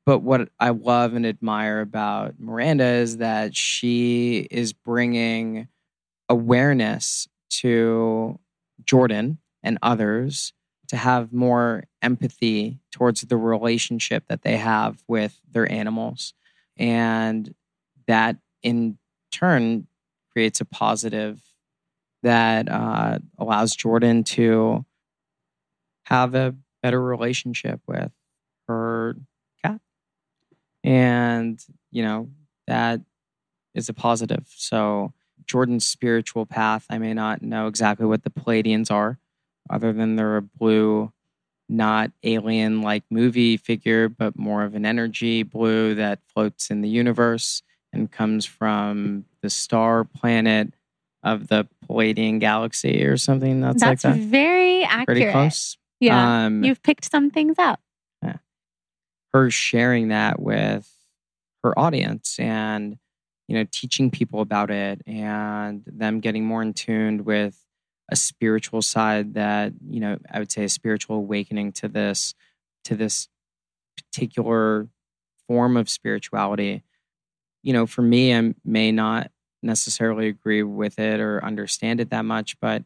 [0.05, 5.67] But what I love and admire about Miranda is that she is bringing
[6.29, 8.39] awareness to
[8.85, 10.53] Jordan and others
[10.89, 16.33] to have more empathy towards the relationship that they have with their animals.
[16.77, 17.55] And
[18.07, 18.99] that in
[19.33, 19.89] turn
[20.31, 21.41] creates a positive
[22.23, 24.85] that uh, allows Jordan to
[26.05, 28.13] have a better relationship with
[28.69, 29.17] her
[29.65, 29.81] cat.
[30.85, 32.31] And, you know,
[32.69, 33.01] that
[33.75, 34.47] is a positive.
[34.49, 35.13] So,
[35.47, 39.19] Jordan's spiritual path, I may not know exactly what the Palladians are,
[39.71, 41.13] other than they're a blue,
[41.69, 46.89] not alien like movie figure, but more of an energy blue that floats in the
[46.89, 50.73] universe and comes from the star planet
[51.23, 54.21] of the Palladian galaxy or something that's, That's like that.
[54.23, 55.07] very accurate.
[55.07, 55.77] Pretty close.
[55.99, 56.47] Yeah.
[56.47, 57.81] Um, You've picked some things up.
[59.33, 60.91] her sharing that with
[61.63, 62.97] her audience and
[63.49, 67.59] you know teaching people about it and them getting more in tuned with
[68.09, 72.35] a spiritual side that you know i would say a spiritual awakening to this
[72.85, 73.29] to this
[73.97, 74.89] particular
[75.49, 76.83] form of spirituality.
[77.63, 79.31] You know for me i may not
[79.63, 82.85] necessarily agree with it or understand it that much but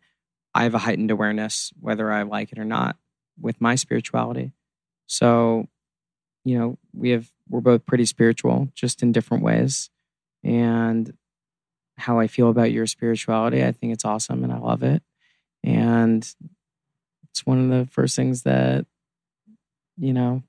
[0.54, 2.96] i have a heightened awareness whether i like it or not
[3.38, 4.52] with my spirituality.
[5.06, 5.68] So
[6.44, 9.90] you know we have we're both pretty spiritual just in different ways.
[10.42, 11.12] And
[11.98, 15.02] how i feel about your spirituality i think it's awesome and i love it
[15.62, 16.22] and
[17.30, 18.86] it's one of the first things that,
[19.98, 20.42] you know,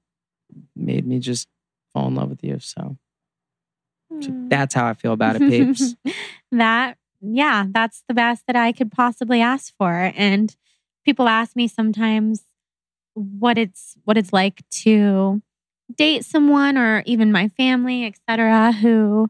[0.76, 1.48] made me just
[1.94, 2.60] fall in love with you.
[2.60, 2.98] So,
[4.22, 4.48] so Hmm.
[4.50, 5.96] that's how I feel about it, peeps.
[6.52, 10.12] that, yeah, that's the best that I could possibly ask for.
[10.16, 10.56] And
[11.06, 12.44] people ask me sometimes
[13.14, 15.42] what it's what it's like to
[15.96, 19.30] date someone or even my family, etc., who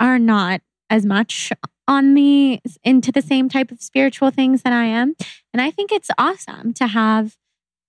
[0.00, 1.52] are not as much
[1.88, 5.16] on the into the same type of spiritual things that I am.
[5.52, 7.36] And I think it's awesome to have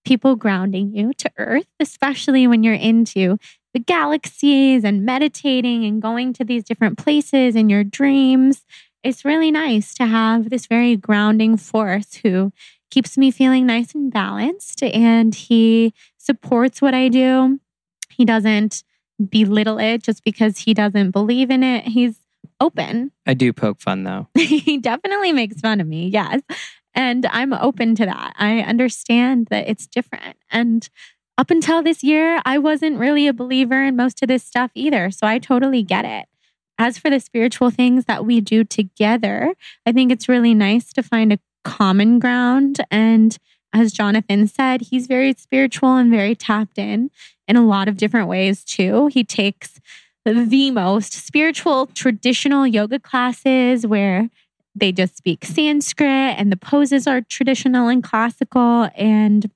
[0.05, 3.37] people grounding you to earth, especially when you're into
[3.73, 8.63] the galaxies and meditating and going to these different places in your dreams.
[9.03, 12.51] It's really nice to have this very grounding force who
[12.89, 17.59] keeps me feeling nice and balanced and he supports what I do.
[18.09, 18.83] He doesn't
[19.29, 21.85] belittle it just because he doesn't believe in it.
[21.85, 22.15] He's
[22.59, 23.11] open.
[23.25, 24.27] I do poke fun though.
[24.35, 26.41] he definitely makes fun of me, yes.
[26.93, 28.33] And I'm open to that.
[28.37, 30.37] I understand that it's different.
[30.51, 30.89] And
[31.37, 35.09] up until this year, I wasn't really a believer in most of this stuff either.
[35.11, 36.25] So I totally get it.
[36.77, 39.53] As for the spiritual things that we do together,
[39.85, 42.79] I think it's really nice to find a common ground.
[42.89, 43.37] And
[43.73, 47.11] as Jonathan said, he's very spiritual and very tapped in
[47.47, 49.07] in a lot of different ways too.
[49.07, 49.79] He takes
[50.33, 54.29] the most spiritual traditional yoga classes where
[54.75, 58.89] they just speak Sanskrit and the poses are traditional and classical.
[58.95, 59.49] And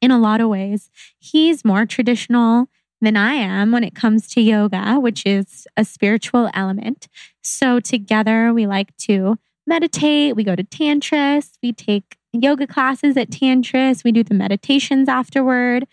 [0.00, 2.68] in a lot of ways, he's more traditional
[3.00, 7.08] than I am when it comes to yoga, which is a spiritual element.
[7.42, 13.30] So together we like to meditate, we go to Tantris, we take yoga classes at
[13.30, 15.86] Tantris, we do the meditations afterward.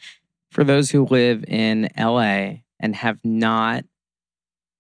[0.52, 3.86] For those who live in LA and have not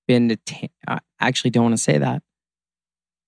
[0.07, 2.23] been to, ta- I actually don't want to say that.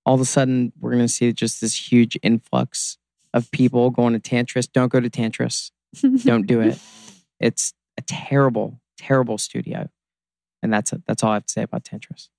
[0.05, 2.97] All of a sudden, we're going to see just this huge influx
[3.33, 4.71] of people going to Tantris.
[4.71, 5.71] Don't go to Tantris.
[6.23, 6.79] Don't do it.
[7.39, 9.89] It's a terrible, terrible studio.
[10.61, 12.29] And that's that's all I have to say about Tantris.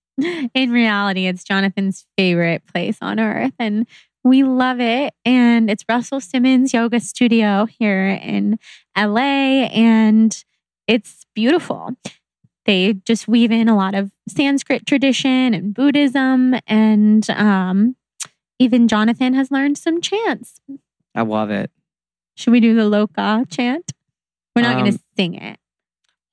[0.54, 3.52] in reality, it's Jonathan's favorite place on earth.
[3.58, 3.86] And
[4.24, 5.14] we love it.
[5.24, 8.58] And it's Russell Simmons Yoga Studio here in
[8.96, 9.68] LA.
[9.70, 10.44] And
[10.88, 11.92] it's beautiful.
[12.66, 16.54] They just weave in a lot of Sanskrit tradition and Buddhism.
[16.66, 17.96] And um,
[18.58, 20.60] even Jonathan has learned some chants.
[21.14, 21.70] I love it.
[22.36, 23.92] Should we do the Loka chant?
[24.54, 25.58] We're not going Um, to sing it.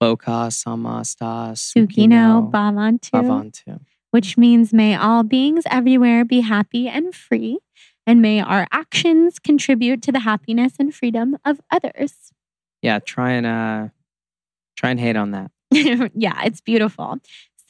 [0.02, 3.10] Loka samasta Sukino sukino Bhavantu.
[3.12, 3.80] bhavantu.
[4.12, 7.60] which means may all beings everywhere be happy and free,
[8.06, 12.34] and may our actions contribute to the happiness and freedom of others.
[12.82, 13.88] Yeah, try and uh,
[14.76, 15.52] try and hate on that.
[16.16, 17.18] yeah, it's beautiful.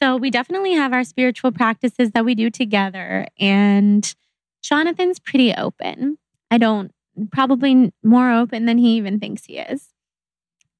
[0.02, 4.14] So, we definitely have our spiritual practices that we do together, and
[4.62, 6.18] Jonathan's pretty open.
[6.50, 6.92] I don't,
[7.32, 9.88] probably more open than he even thinks he is.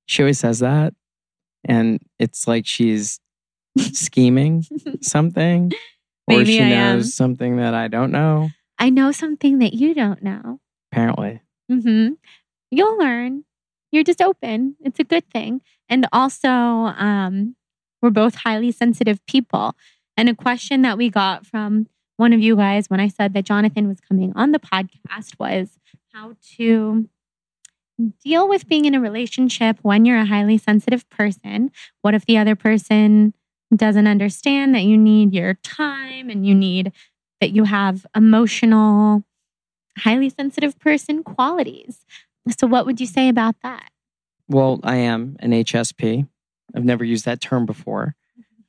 [0.06, 0.94] She always says that,
[1.64, 3.20] and it's like she's
[3.78, 4.64] scheming
[5.00, 5.72] something,
[6.26, 7.10] or she I knows am.
[7.10, 8.50] something that I don't know.
[8.78, 10.60] I know something that you don't know.
[10.92, 12.14] Apparently, Mm-hmm.
[12.70, 13.44] You'll learn.
[13.94, 14.74] You're just open.
[14.80, 15.60] It's a good thing.
[15.88, 17.54] And also, um,
[18.02, 19.76] we're both highly sensitive people.
[20.16, 23.44] And a question that we got from one of you guys when I said that
[23.44, 25.78] Jonathan was coming on the podcast was
[26.12, 27.08] how to
[28.24, 31.70] deal with being in a relationship when you're a highly sensitive person.
[32.02, 33.32] What if the other person
[33.74, 36.90] doesn't understand that you need your time and you need
[37.40, 39.22] that you have emotional,
[39.98, 42.04] highly sensitive person qualities?
[42.58, 43.90] So, what would you say about that?
[44.48, 46.28] Well, I am an HSP.
[46.74, 48.16] I've never used that term before,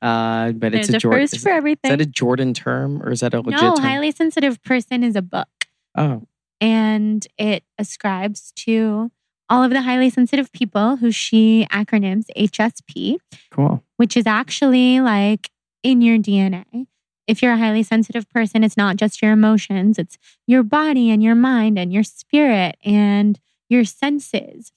[0.00, 1.22] uh, but it's a a Jordan.
[1.22, 3.84] Is, for is that a Jordan term or is that a legit no, term?
[3.84, 5.48] highly sensitive person is a book,
[5.96, 6.22] oh,
[6.60, 9.10] and it ascribes to
[9.48, 13.16] all of the highly sensitive people who she acronyms HSP,
[13.50, 13.82] cool.
[13.96, 15.50] which is actually like
[15.82, 16.86] in your DNA.
[17.26, 20.16] If you're a highly sensitive person, it's not just your emotions, it's
[20.46, 24.72] your body and your mind and your spirit and your senses.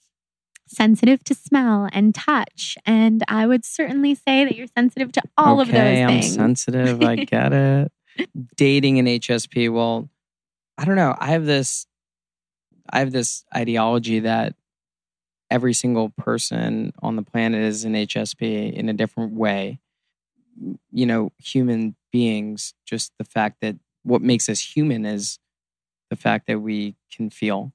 [0.70, 2.78] Sensitive to smell and touch.
[2.86, 6.34] And I would certainly say that you're sensitive to all okay, of those I'm things.
[6.34, 7.02] sensitive.
[7.02, 7.92] I get it.
[8.56, 9.72] Dating an HSP.
[9.72, 10.08] Well,
[10.78, 11.16] I don't know.
[11.18, 11.86] I have this.
[12.92, 14.54] I have this ideology that
[15.50, 19.80] every single person on the planet is an HSP in a different way.
[20.90, 22.74] You know, human beings.
[22.84, 25.38] Just the fact that what makes us human is
[26.08, 27.72] the fact that we can feel.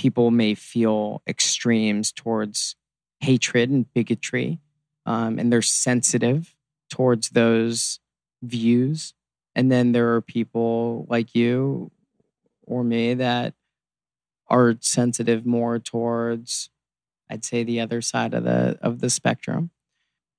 [0.00, 2.74] People may feel extremes towards
[3.18, 4.58] hatred and bigotry,
[5.04, 6.54] um, and they're sensitive
[6.88, 8.00] towards those
[8.42, 9.12] views.
[9.54, 11.90] And then there are people like you
[12.62, 13.52] or me that
[14.48, 16.70] are sensitive more towards,
[17.28, 19.68] I'd say, the other side of the of the spectrum.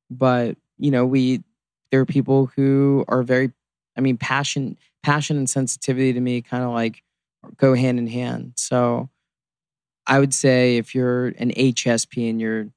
[0.10, 1.44] But you know, we
[1.92, 3.52] there are people who are very,
[3.96, 7.04] I mean, passion, passion and sensitivity to me kind of like
[7.58, 8.54] go hand in hand.
[8.56, 9.12] So
[10.12, 12.68] I would say if you're an HSP and you're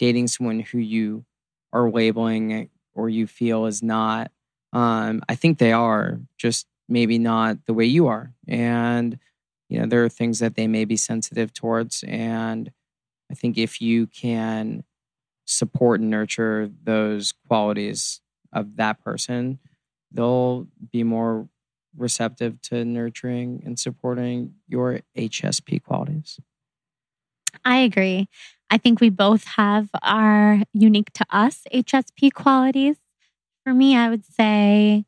[0.00, 1.24] dating someone who you
[1.72, 4.32] are labeling or you feel is not,
[4.72, 8.32] um, I think they are just maybe not the way you are.
[8.48, 9.20] And,
[9.68, 12.02] you know, there are things that they may be sensitive towards.
[12.08, 12.72] And
[13.30, 14.82] I think if you can
[15.44, 18.20] support and nurture those qualities
[18.52, 19.60] of that person,
[20.10, 21.48] they'll be more
[21.96, 26.40] receptive to nurturing and supporting your HSP qualities.
[27.64, 28.28] I agree.
[28.70, 32.96] I think we both have our unique to us HSP qualities.
[33.64, 35.04] For me, I would say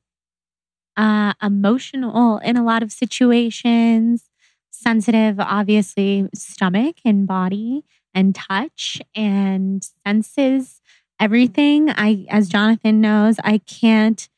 [0.97, 4.25] uh, emotional in a lot of situations,
[4.71, 7.85] sensitive, obviously, stomach and body
[8.15, 10.81] and touch and senses,
[11.19, 11.89] everything.
[11.91, 14.29] I, as Jonathan knows, I can't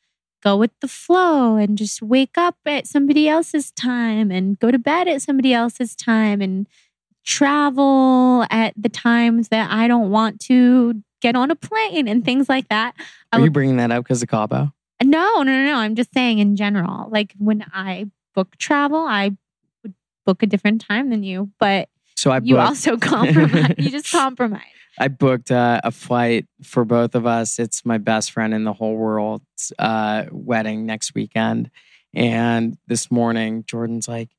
[0.43, 4.77] go with the flow and just wake up at somebody else's time and go to
[4.77, 6.67] bed at somebody else's time and
[7.25, 12.47] travel at the times that I don't want to get on a plane and things
[12.47, 12.95] like that.
[13.33, 14.71] Are you bringing that up because of Cabo?
[15.03, 15.75] No, no, no, no.
[15.75, 17.09] I'm just saying in general.
[17.09, 19.31] Like when I book travel, I
[19.83, 19.93] would
[20.25, 23.73] book a different time than you, but so I you also compromise.
[23.77, 24.61] you just compromise.
[24.97, 27.59] I booked uh, a flight for both of us.
[27.59, 31.69] It's my best friend in the whole world's uh, wedding next weekend.
[32.13, 34.29] And this morning, Jordan's like,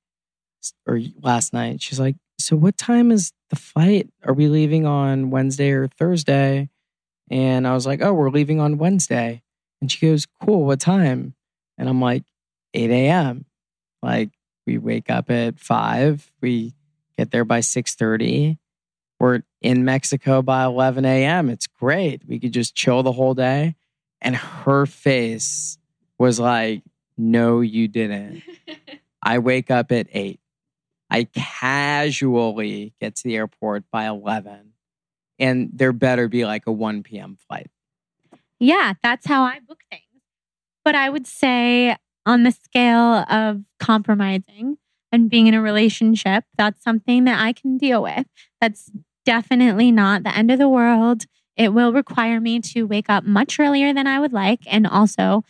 [0.86, 4.08] or last night, she's like, So what time is the flight?
[4.24, 6.70] Are we leaving on Wednesday or Thursday?
[7.30, 9.42] And I was like, Oh, we're leaving on Wednesday.
[9.80, 11.34] And she goes, Cool, what time?
[11.78, 12.24] And I'm like,
[12.74, 13.46] 8 a.m.
[14.02, 14.30] Like,
[14.66, 16.74] we wake up at 5, we
[17.16, 18.58] get there by 6:30
[19.18, 21.48] we're in Mexico by 11 a.m.
[21.48, 22.22] It's great.
[22.26, 23.76] We could just chill the whole day.
[24.20, 25.78] And her face
[26.18, 26.82] was like,
[27.16, 28.42] No, you didn't.
[29.22, 30.40] I wake up at eight.
[31.10, 34.72] I casually get to the airport by 11.
[35.38, 37.36] And there better be like a 1 p.m.
[37.46, 37.70] flight.
[38.58, 40.02] Yeah, that's how I book things.
[40.84, 44.78] But I would say, on the scale of compromising
[45.12, 48.26] and being in a relationship, that's something that I can deal with.
[48.60, 48.90] That's
[49.24, 51.24] definitely not the end of the world.
[51.56, 54.60] It will require me to wake up much earlier than I would like.
[54.66, 55.42] And also,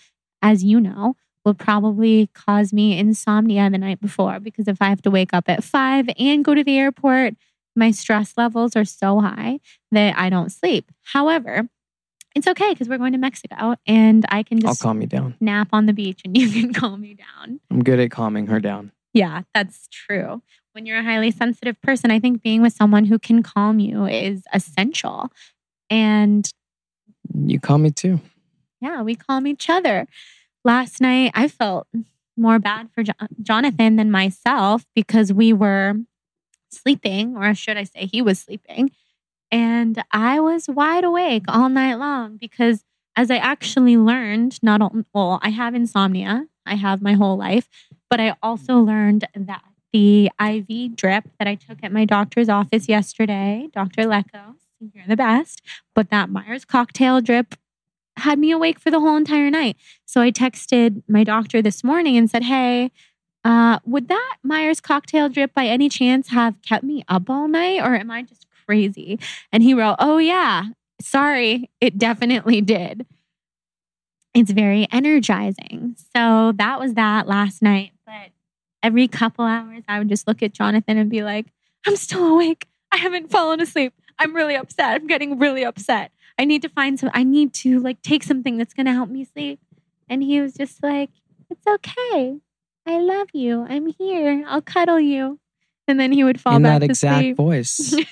[0.42, 1.16] as you know,
[1.46, 5.48] will probably cause me insomnia the night before because if I have to wake up
[5.48, 7.34] at five and go to the airport,
[7.76, 9.60] my stress levels are so high
[9.92, 10.90] that I don't sleep.
[11.04, 11.68] However,
[12.34, 15.36] it's okay because we're going to Mexico and I can just I'll calm you down.
[15.40, 17.60] nap on the beach and you can calm me down.
[17.70, 18.90] I'm good at calming her down.
[19.14, 20.42] Yeah, that's true.
[20.72, 24.04] When you're a highly sensitive person, I think being with someone who can calm you
[24.04, 25.30] is essential.
[25.88, 26.50] And
[27.34, 28.20] You calm me too.
[28.80, 30.06] yeah, we calm each other.
[30.66, 31.86] Last night, I felt
[32.36, 35.94] more bad for Jo- Jonathan than myself because we were
[36.72, 38.90] sleeping, or should I say, he was sleeping.
[39.52, 42.82] And I was wide awake all night long because,
[43.14, 47.68] as I actually learned, not all, well, I have insomnia, I have my whole life,
[48.10, 49.62] but I also learned that
[49.92, 54.02] the IV drip that I took at my doctor's office yesterday, Dr.
[54.02, 55.62] Lecco, you're the best,
[55.94, 57.54] but that Myers cocktail drip
[58.16, 59.76] had me awake for the whole entire night.
[60.04, 62.90] So I texted my doctor this morning and said, Hey,
[63.44, 67.80] uh, would that Myers cocktail drip by any chance have kept me up all night
[67.80, 69.18] or am I just crazy?
[69.52, 70.64] And he wrote, Oh, yeah,
[71.00, 73.06] sorry, it definitely did.
[74.34, 75.96] It's very energizing.
[76.14, 77.92] So that was that last night.
[78.04, 78.32] But
[78.82, 81.46] every couple hours, I would just look at Jonathan and be like,
[81.86, 82.66] I'm still awake.
[82.92, 83.94] I haven't fallen asleep.
[84.18, 84.94] I'm really upset.
[84.94, 86.12] I'm getting really upset.
[86.38, 89.08] I need to find some, I need to like take something that's going to help
[89.08, 89.58] me sleep.
[90.08, 91.10] And he was just like,
[91.50, 92.38] It's okay.
[92.86, 93.66] I love you.
[93.68, 94.44] I'm here.
[94.46, 95.40] I'll cuddle you.
[95.88, 97.36] And then he would fall In back that exact sleep.
[97.36, 97.94] voice.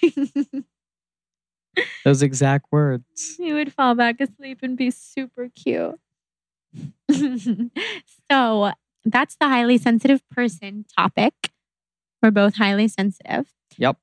[2.04, 3.36] Those exact words.
[3.36, 5.98] He would fall back asleep and be super cute.
[8.30, 8.72] so
[9.04, 11.50] that's the highly sensitive person topic.
[12.22, 13.46] We're both highly sensitive.
[13.76, 13.98] Yep.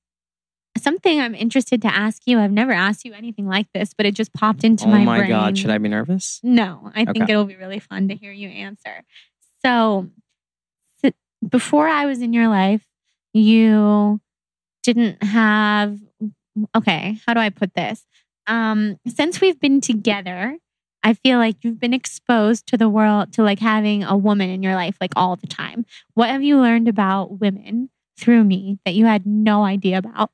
[0.82, 2.40] Something I'm interested to ask you.
[2.40, 5.18] I've never asked you anything like this, but it just popped into oh my, my
[5.20, 5.30] brain.
[5.30, 5.58] God.
[5.58, 6.40] Should I be nervous?
[6.44, 7.32] No, I think Okay.
[7.34, 9.04] it'll be really fun to hear you answer.
[9.64, 10.10] So,
[11.48, 12.86] before I was in your life,
[13.34, 14.20] you
[14.84, 16.00] didn't have,
[16.76, 18.06] okay, how do I put this?
[18.48, 20.58] Um, since we've been together,
[21.04, 24.62] I feel like you've been exposed to the world, to like having a woman in
[24.62, 25.86] your life like all the time.
[26.14, 30.32] What have you learned about women through me that you had no idea about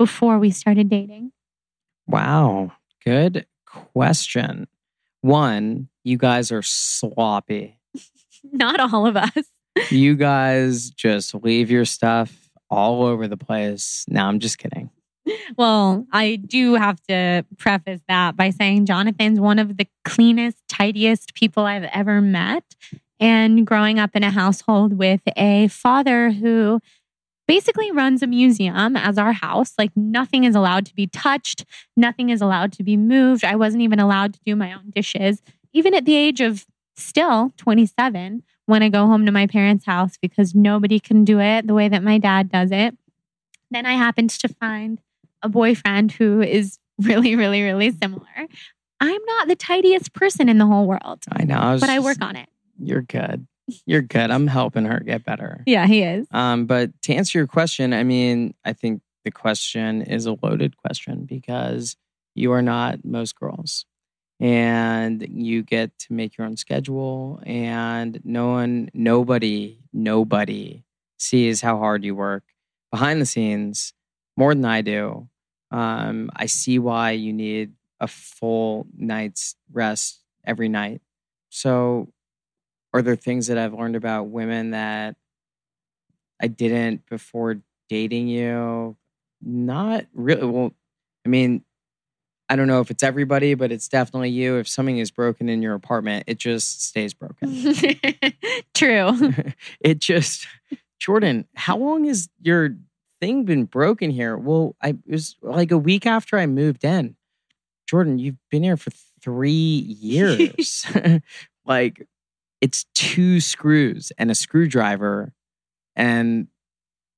[0.00, 1.30] before we started dating?
[2.06, 2.72] Wow.
[3.04, 4.66] Good question.
[5.20, 7.78] One, you guys are sloppy.
[8.42, 9.44] Not all of us.
[9.90, 14.06] You guys just leave your stuff all over the place.
[14.08, 14.88] No, I'm just kidding.
[15.58, 21.34] Well, I do have to preface that by saying Jonathan's one of the cleanest, tidiest
[21.34, 22.64] people I've ever met.
[23.20, 26.80] And growing up in a household with a father who
[27.50, 31.64] basically runs a museum as our house, like nothing is allowed to be touched,
[31.96, 33.42] nothing is allowed to be moved.
[33.42, 35.42] I wasn't even allowed to do my own dishes,
[35.72, 40.16] even at the age of still 27 when I go home to my parents' house
[40.22, 42.96] because nobody can do it the way that my dad does it.
[43.72, 45.00] Then I happened to find
[45.42, 48.46] a boyfriend who is really, really, really similar.
[49.00, 51.58] I'm not the tidiest person in the whole world, I know.
[51.58, 52.48] I but I work on it.
[52.78, 53.48] You're good.
[53.86, 54.30] You're good.
[54.30, 55.62] I'm helping her get better.
[55.66, 56.26] Yeah, he is.
[56.30, 60.76] Um, but to answer your question, I mean, I think the question is a loaded
[60.76, 61.96] question because
[62.34, 63.84] you are not most girls.
[64.38, 70.82] And you get to make your own schedule, and no one, nobody, nobody
[71.18, 72.44] sees how hard you work
[72.90, 73.92] behind the scenes
[74.38, 75.28] more than I do.
[75.70, 81.02] Um, I see why you need a full night's rest every night.
[81.50, 82.08] So,
[82.92, 85.16] are there things that I've learned about women that
[86.42, 88.96] I didn't before dating you?
[89.42, 90.44] Not really.
[90.46, 90.72] Well,
[91.24, 91.64] I mean,
[92.48, 94.56] I don't know if it's everybody, but it's definitely you.
[94.56, 97.74] If something is broken in your apartment, it just stays broken.
[98.74, 99.32] True.
[99.80, 100.48] it just,
[100.98, 102.76] Jordan, how long has your
[103.20, 104.36] thing been broken here?
[104.36, 107.14] Well, I it was like a week after I moved in.
[107.86, 108.90] Jordan, you've been here for
[109.22, 110.86] three years.
[111.64, 112.06] like,
[112.60, 115.32] it's two screws and a screwdriver.
[115.96, 116.48] And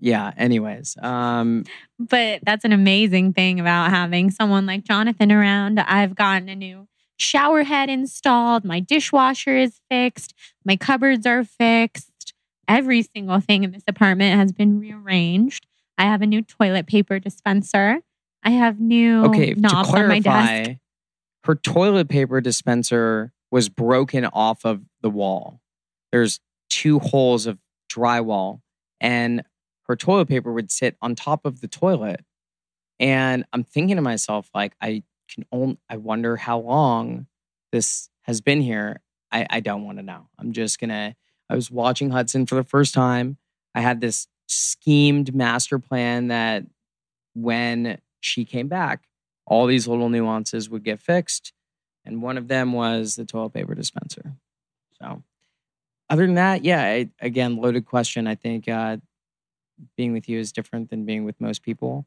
[0.01, 0.97] yeah, anyways.
[1.01, 1.65] Um,
[1.99, 5.79] But that's an amazing thing about having someone like Jonathan around.
[5.79, 8.65] I've gotten a new shower head installed.
[8.65, 10.35] My dishwasher is fixed.
[10.65, 12.35] My cupboards are fixed.
[12.67, 15.67] Every single thing in this apartment has been rearranged.
[15.99, 18.01] I have a new toilet paper dispenser.
[18.43, 20.25] I have new okay, to knobs on my desk.
[20.25, 20.75] clarify,
[21.45, 25.61] her toilet paper dispenser was broken off of the wall.
[26.11, 26.41] There's
[26.71, 28.63] two holes of drywall,
[29.01, 29.45] and
[29.85, 32.25] her toilet paper would sit on top of the toilet.
[32.99, 37.27] And I'm thinking to myself, like, I can only, I wonder how long
[37.73, 39.01] this has been here.
[39.31, 40.29] I, I don't want to know.
[40.39, 41.15] I'm just gonna,
[41.51, 43.37] I was watching Hudson for the first time.
[43.75, 46.65] I had this schemed master plan that
[47.35, 49.05] when she came back,
[49.47, 51.53] all these little nuances would get fixed.
[52.05, 54.33] And one of them was the toilet paper dispenser.
[55.01, 55.23] So,
[56.11, 58.27] other than that, yeah, I, again, loaded question.
[58.27, 58.99] I think uh,
[59.97, 62.07] being with you is different than being with most people.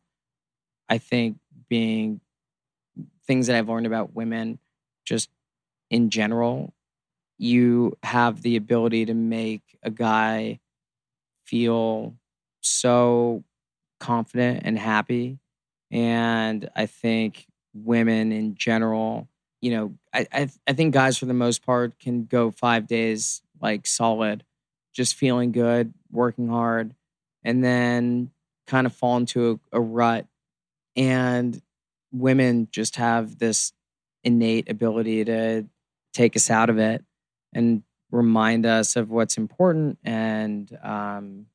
[0.89, 1.37] I think
[1.69, 2.21] being
[3.25, 4.59] things that I've learned about women,
[5.05, 5.29] just
[5.89, 6.73] in general,
[7.37, 10.59] you have the ability to make a guy
[11.45, 12.15] feel
[12.61, 13.43] so
[13.99, 15.39] confident and happy.
[15.91, 19.27] And I think women in general,
[19.61, 23.41] you know, I, I I think guys for the most part can go five days
[23.61, 24.43] like solid,
[24.93, 26.93] just feeling good, working hard,
[27.43, 28.31] and then
[28.67, 30.27] kind of fall into a, a rut.
[30.95, 31.61] And
[32.11, 33.73] women just have this
[34.23, 35.65] innate ability to
[36.13, 37.03] take us out of it
[37.53, 39.97] and remind us of what's important.
[40.03, 41.47] And um,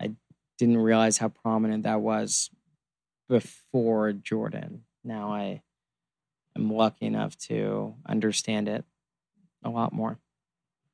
[0.00, 0.12] I
[0.58, 2.50] didn't realize how prominent that was
[3.28, 4.84] before Jordan.
[5.02, 5.62] Now I
[6.60, 8.84] am lucky enough to understand it
[9.64, 10.18] a lot more.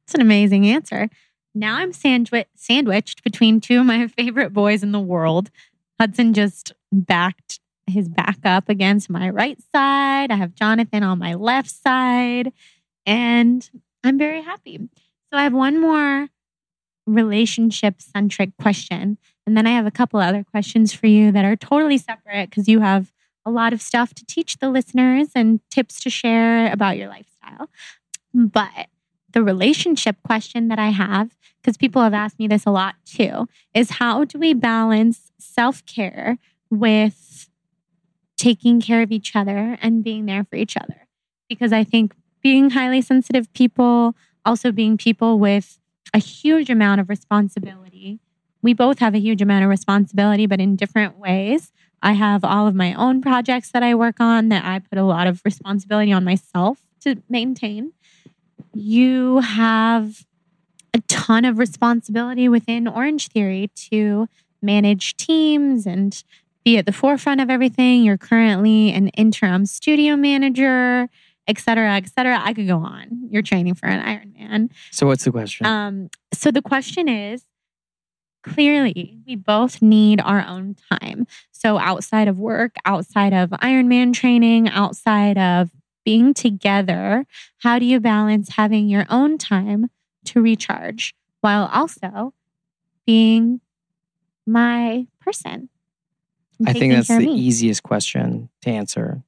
[0.04, 1.08] It's an amazing answer.
[1.54, 5.50] Now I'm sandwich- sandwiched between two of my favorite boys in the world.
[5.98, 10.30] Hudson just backed his back up against my right side.
[10.30, 12.52] I have Jonathan on my left side,
[13.06, 13.68] and
[14.04, 14.78] I'm very happy.
[15.32, 16.28] So I have one more
[17.06, 19.18] relationship centric question.
[19.46, 22.68] And then I have a couple other questions for you that are totally separate because
[22.68, 23.12] you have
[23.46, 27.70] a lot of stuff to teach the listeners and tips to share about your lifestyle.
[28.34, 28.88] But
[29.32, 31.30] the relationship question that I have,
[31.62, 35.86] because people have asked me this a lot too, is how do we balance self
[35.86, 36.38] care
[36.70, 37.48] with
[38.36, 41.06] taking care of each other and being there for each other?
[41.48, 45.78] Because I think being highly sensitive people, also being people with
[46.12, 48.20] a huge amount of responsibility.
[48.62, 51.72] We both have a huge amount of responsibility, but in different ways.
[52.02, 55.04] I have all of my own projects that I work on that I put a
[55.04, 57.92] lot of responsibility on myself to maintain.
[58.74, 60.24] You have
[60.94, 64.28] a ton of responsibility within Orange Theory to
[64.62, 66.22] manage teams and
[66.64, 68.02] be at the forefront of everything.
[68.02, 71.08] You're currently an interim studio manager,
[71.46, 72.40] et cetera, et cetera.
[72.42, 73.28] I could go on.
[73.30, 74.70] You're training for an Ironman.
[74.90, 75.66] So, what's the question?
[75.66, 77.44] Um, so the question is
[78.46, 81.26] clearly we both need our own time.
[81.52, 85.70] So outside of work, outside of Ironman training, outside of
[86.04, 87.26] being together,
[87.58, 89.90] how do you balance having your own time
[90.26, 92.32] to recharge while also
[93.04, 93.60] being
[94.46, 95.68] my person?
[96.64, 99.22] I think that's the easiest question to answer.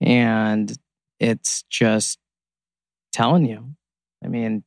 [0.00, 0.72] And
[1.18, 2.18] it's just
[3.12, 3.74] telling you.
[4.24, 4.64] I mean,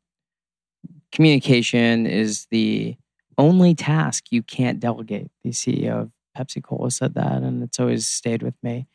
[1.11, 2.95] communication is the
[3.38, 5.29] only task you can't delegate.
[5.43, 8.88] The CEO of Pepsi Cola said that, and it's always stayed with me.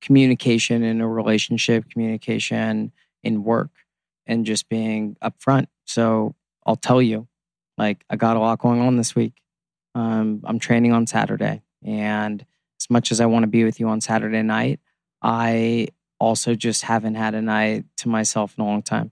[0.00, 3.70] Communication in a relationship, communication in work,
[4.26, 5.66] and just being upfront.
[5.84, 6.34] So
[6.66, 7.26] I'll tell you,
[7.76, 9.34] like, I got a lot going on this week.
[9.94, 11.62] Um, I'm training on Saturday.
[11.84, 12.44] And
[12.80, 14.80] as much as I want to be with you on Saturday night,
[15.22, 15.88] I
[16.20, 19.10] also just haven't had a night to myself in a long time.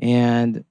[0.00, 0.64] And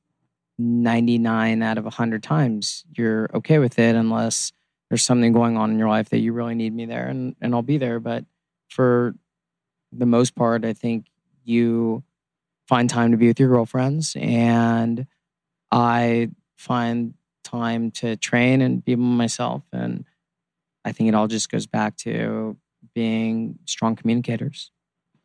[0.60, 4.52] 99 out of 100 times, you're okay with it unless
[4.90, 7.56] there's something going on in your life that you really need me there and, and
[7.56, 8.00] I'll be there.
[8.00, 8.26] But
[8.70, 9.16] for
[9.92, 11.06] the most part, I think
[11.44, 12.04] you
[12.68, 15.08] find time to be with your girlfriends and
[15.72, 19.64] I find time to train and be myself.
[19.72, 20.06] And
[20.84, 22.58] I think it all just goes back to
[22.94, 24.72] being strong communicators.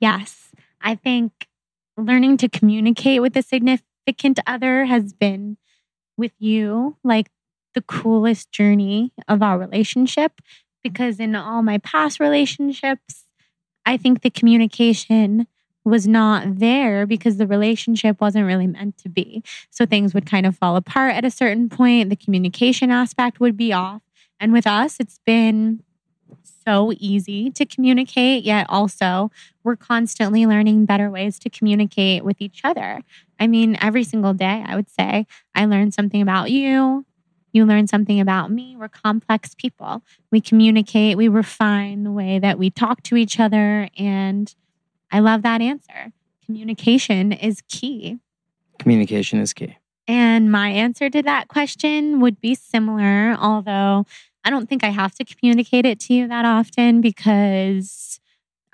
[0.00, 0.52] Yes.
[0.80, 1.48] I think
[1.96, 3.88] learning to communicate with a significant
[4.46, 5.56] other has been
[6.16, 7.30] with you like
[7.74, 10.40] the coolest journey of our relationship
[10.82, 13.24] because in all my past relationships,
[13.84, 15.46] I think the communication
[15.84, 19.42] was not there because the relationship wasn't really meant to be.
[19.70, 22.08] So things would kind of fall apart at a certain point.
[22.08, 24.02] The communication aspect would be off.
[24.40, 25.82] And with us, it's been
[26.66, 29.30] so easy to communicate, yet also
[29.62, 33.00] we're constantly learning better ways to communicate with each other.
[33.38, 37.04] I mean, every single day, I would say, I learn something about you.
[37.52, 38.76] You learn something about me.
[38.76, 40.02] We're complex people.
[40.30, 43.88] We communicate, we refine the way that we talk to each other.
[43.96, 44.52] And
[45.12, 46.12] I love that answer.
[46.44, 48.18] Communication is key.
[48.78, 49.76] Communication is key.
[50.06, 54.04] And my answer to that question would be similar, although
[54.44, 58.20] I don't think I have to communicate it to you that often because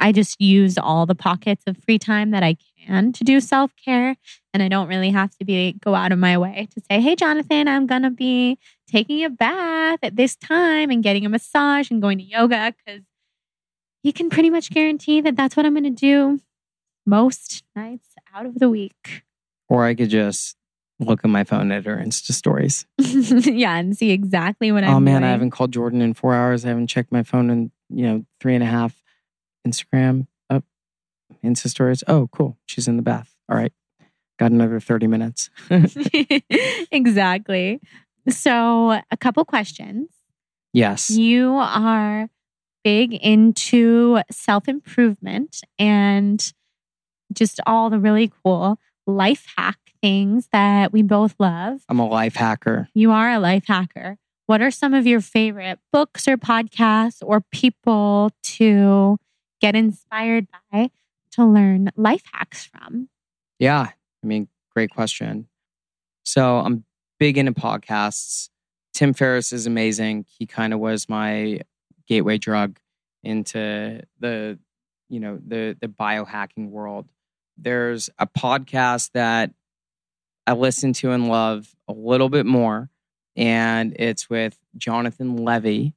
[0.01, 3.71] I just use all the pockets of free time that I can to do self
[3.83, 4.16] care.
[4.53, 7.14] And I don't really have to be go out of my way to say, hey,
[7.14, 8.59] Jonathan, I'm going to be
[8.89, 13.03] taking a bath at this time and getting a massage and going to yoga because
[14.03, 16.41] you can pretty much guarantee that that's what I'm going to do
[17.07, 19.23] most nights out of the week.
[19.68, 20.57] Or I could just
[21.01, 22.86] look at my phone at her Insta stories.
[22.98, 24.94] yeah, and see exactly what oh, I'm.
[24.94, 25.28] Oh man, doing.
[25.28, 26.64] I haven't called Jordan in four hours.
[26.64, 29.03] I haven't checked my phone in you know three and a half.
[29.66, 30.64] Instagram up,
[31.44, 32.03] Insta stories.
[32.07, 32.59] Oh, cool.
[32.66, 33.34] She's in the bath.
[33.48, 33.72] All right,
[34.38, 35.51] got another thirty minutes.
[36.90, 37.80] exactly.
[38.28, 40.09] So, a couple questions.
[40.72, 41.11] Yes.
[41.11, 42.28] You are
[42.84, 46.53] big into self improvement and
[47.32, 51.82] just all the really cool life hack things that we both love.
[51.88, 52.88] I'm a life hacker.
[52.94, 54.16] You are a life hacker.
[54.46, 59.18] What are some of your favorite books or podcasts or people to
[59.61, 60.90] get inspired by
[61.32, 63.09] to learn life hacks from?
[63.59, 65.46] Yeah, I mean, great question.
[66.24, 66.84] So I'm
[67.18, 68.48] big into podcasts.
[68.92, 70.26] Tim Ferriss is amazing.
[70.28, 71.61] He kind of was my
[72.09, 72.78] gateway drug
[73.22, 74.59] into the,
[75.09, 77.09] you know, the the biohacking world.
[77.57, 79.53] There's a podcast that
[80.51, 82.90] I listen to and love a little bit more.
[83.36, 85.90] And it's with Jonathan Levi,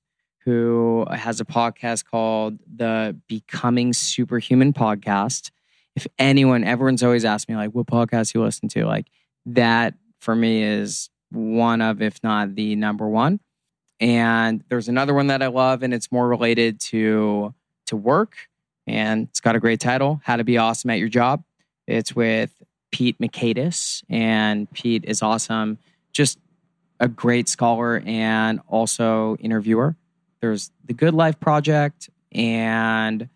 [0.46, 5.50] who has a podcast called the Becoming Superhuman Podcast.
[5.96, 8.86] If anyone, everyone's always asked me, like, what podcast you listen to?
[8.86, 9.08] Like,
[9.48, 13.40] that for me is one of, if not the number one.
[14.00, 17.56] And there's another one that I love, and it's more related to
[17.88, 18.36] to work.
[18.88, 21.44] and it's got a great title How to Be Awesome at Your Job.
[21.88, 22.52] It's with
[22.94, 25.80] Pete Mockaitis, and Pete is awesome.
[26.14, 26.38] Just
[27.00, 29.96] a great scholar and also interviewer.
[30.40, 33.28] There's the Good Life Project, and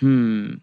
[0.00, 0.54] hmm,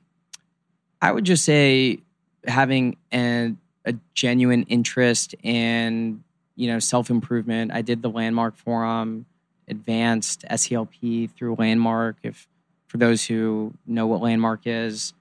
[1.02, 2.00] I would just say
[2.46, 6.22] having an, a genuine interest in
[6.56, 7.72] you know self improvement.
[7.72, 9.26] I did the Landmark Forum,
[9.70, 12.18] advanced SELP through Landmark.
[12.24, 12.46] If
[12.88, 15.14] for those who know what Landmark is,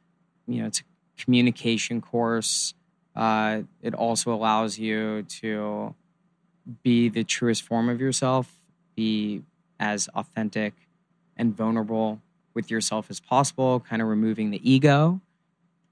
[0.49, 2.75] you know it's a communication course.
[3.17, 5.95] Uh, it also allows you to
[6.83, 8.53] be the truest form of yourself,
[8.95, 9.43] be
[9.81, 10.75] as authentic
[11.37, 12.21] and vulnerable
[12.55, 15.21] with yourself as possible, kind of removing the ego.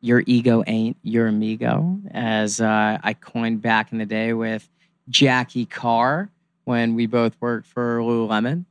[0.00, 4.68] Your ego ain't your amigo, as uh, I coined back in the day with
[5.08, 6.28] Jackie Carr
[6.64, 8.64] when we both worked for Lululemon.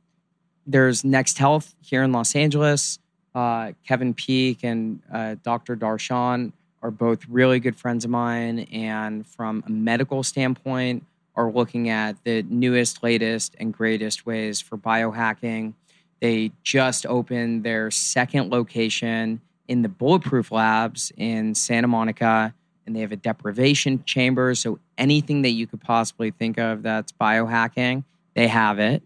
[0.66, 2.98] There's Next Health here in Los Angeles.
[3.34, 5.76] Uh, Kevin Peake and uh, Dr.
[5.76, 6.52] Darshan
[6.84, 8.60] are both really good friends of mine.
[8.70, 11.04] And from a medical standpoint,
[11.36, 15.74] are looking at the newest, latest, and greatest ways for biohacking.
[16.20, 22.54] They just opened their second location in the Bulletproof Labs in Santa Monica,
[22.86, 24.54] and they have a deprivation chamber.
[24.54, 28.04] So anything that you could possibly think of that's biohacking,
[28.34, 29.02] they have it.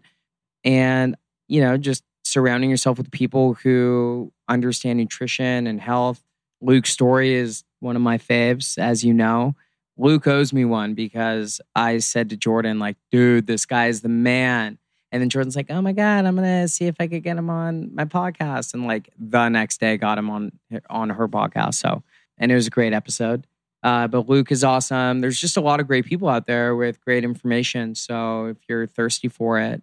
[0.63, 1.15] And,
[1.47, 6.23] you know, just surrounding yourself with people who understand nutrition and health.
[6.61, 9.55] Luke's Storey is one of my faves, as you know.
[9.97, 14.09] Luke owes me one because I said to Jordan, like, dude, this guy is the
[14.09, 14.77] man.
[15.11, 17.49] And then Jordan's like, oh my God, I'm gonna see if I could get him
[17.49, 18.73] on my podcast.
[18.73, 20.51] And like the next day got him on
[20.89, 21.75] on her podcast.
[21.75, 22.03] So
[22.37, 23.45] and it was a great episode.
[23.81, 25.19] Uh, but Luke is awesome.
[25.19, 27.95] There's just a lot of great people out there with great information.
[27.95, 29.81] So if you're thirsty for it,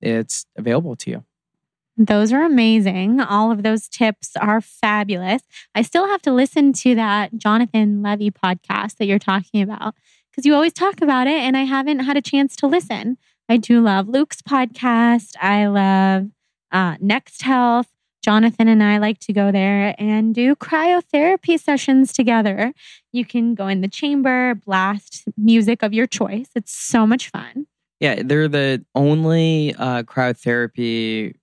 [0.00, 1.24] it's available to you.
[1.96, 3.20] Those are amazing.
[3.20, 5.42] All of those tips are fabulous.
[5.74, 9.94] I still have to listen to that Jonathan Levi podcast that you're talking about
[10.30, 13.16] because you always talk about it and I haven't had a chance to listen.
[13.48, 15.36] I do love Luke's podcast.
[15.40, 16.28] I love
[16.70, 17.88] uh, Next Health.
[18.22, 22.72] Jonathan and I like to go there and do cryotherapy sessions together.
[23.12, 26.48] You can go in the chamber, blast music of your choice.
[26.56, 27.68] It's so much fun.
[28.00, 31.34] Yeah, they're the only uh, cryotherapy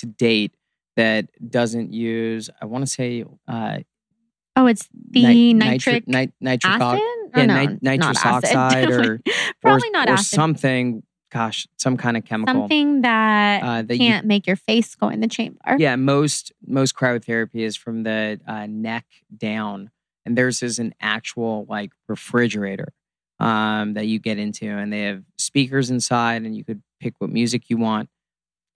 [0.00, 0.54] to date
[0.96, 3.78] that doesn't use, I want to say, uh,
[4.56, 7.00] oh, it's the nitric, nitric, nitric acid?
[7.36, 9.20] yeah, no, nit- nitrous oxide or
[9.62, 10.26] probably or, not or acid.
[10.26, 11.02] something.
[11.30, 12.54] Gosh, some kind of chemical.
[12.54, 15.58] Something that, uh, that can't make your face go in the chamber.
[15.78, 19.04] Yeah, most most cryotherapy is from the uh, neck
[19.36, 19.90] down,
[20.24, 22.94] and theirs is an actual like refrigerator
[23.38, 27.30] um, that you get into, and they have speakers inside, and you could pick what
[27.30, 28.08] music you want.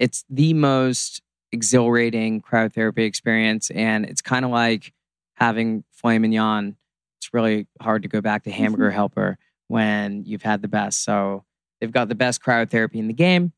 [0.03, 1.23] It's the most
[1.53, 4.93] exhilarating cryotherapy experience, and it's kind of like
[5.35, 6.77] having filet mignon.
[7.21, 9.39] It's really hard to go back to Hamburger Helper
[9.69, 11.05] when you've had the best.
[11.05, 11.45] So
[11.81, 13.53] they've got the best cryotherapy in the game.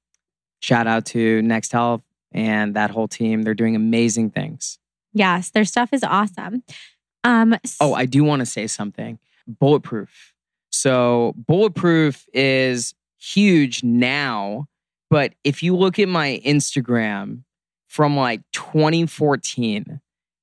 [0.61, 3.41] Shout out to Next Health and that whole team.
[3.43, 4.79] They're doing amazing things.
[5.15, 6.63] Yes, their stuff is awesome.
[7.25, 9.19] Um, Oh, I do want to say something.
[9.47, 10.35] Bulletproof.
[10.69, 14.67] So, Bulletproof is huge now,
[15.11, 17.43] but if you look at my Instagram
[17.89, 20.01] from like 2014,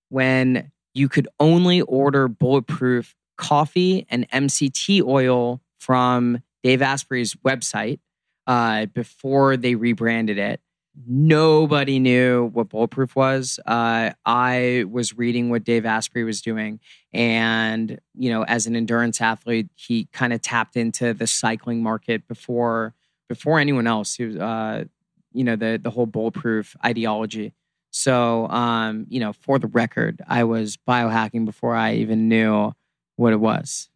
[0.09, 7.99] when you could only order Bulletproof coffee and MCT oil from Dave Asprey's website
[8.45, 10.61] uh, before they rebranded it.
[11.07, 13.59] Nobody knew what Bulletproof was.
[13.65, 16.81] Uh, I was reading what Dave Asprey was doing,
[17.13, 22.27] and you know, as an endurance athlete, he kind of tapped into the cycling market
[22.27, 22.93] before
[23.31, 24.19] before anyone else.
[24.19, 24.83] Was, uh,
[25.31, 27.53] you know, the the whole Bulletproof ideology.
[27.91, 32.73] So, um, you know, for the record, I was biohacking before I even knew
[33.15, 33.89] what it was.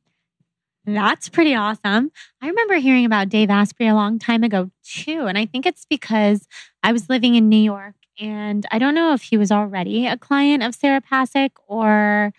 [0.86, 2.12] That's pretty awesome.
[2.42, 5.26] I remember hearing about Dave Asprey a long time ago too.
[5.26, 6.48] And I think it's because
[6.84, 10.18] I was living in New York and I don't know if he was already a
[10.18, 12.32] client of Sarah Pasick or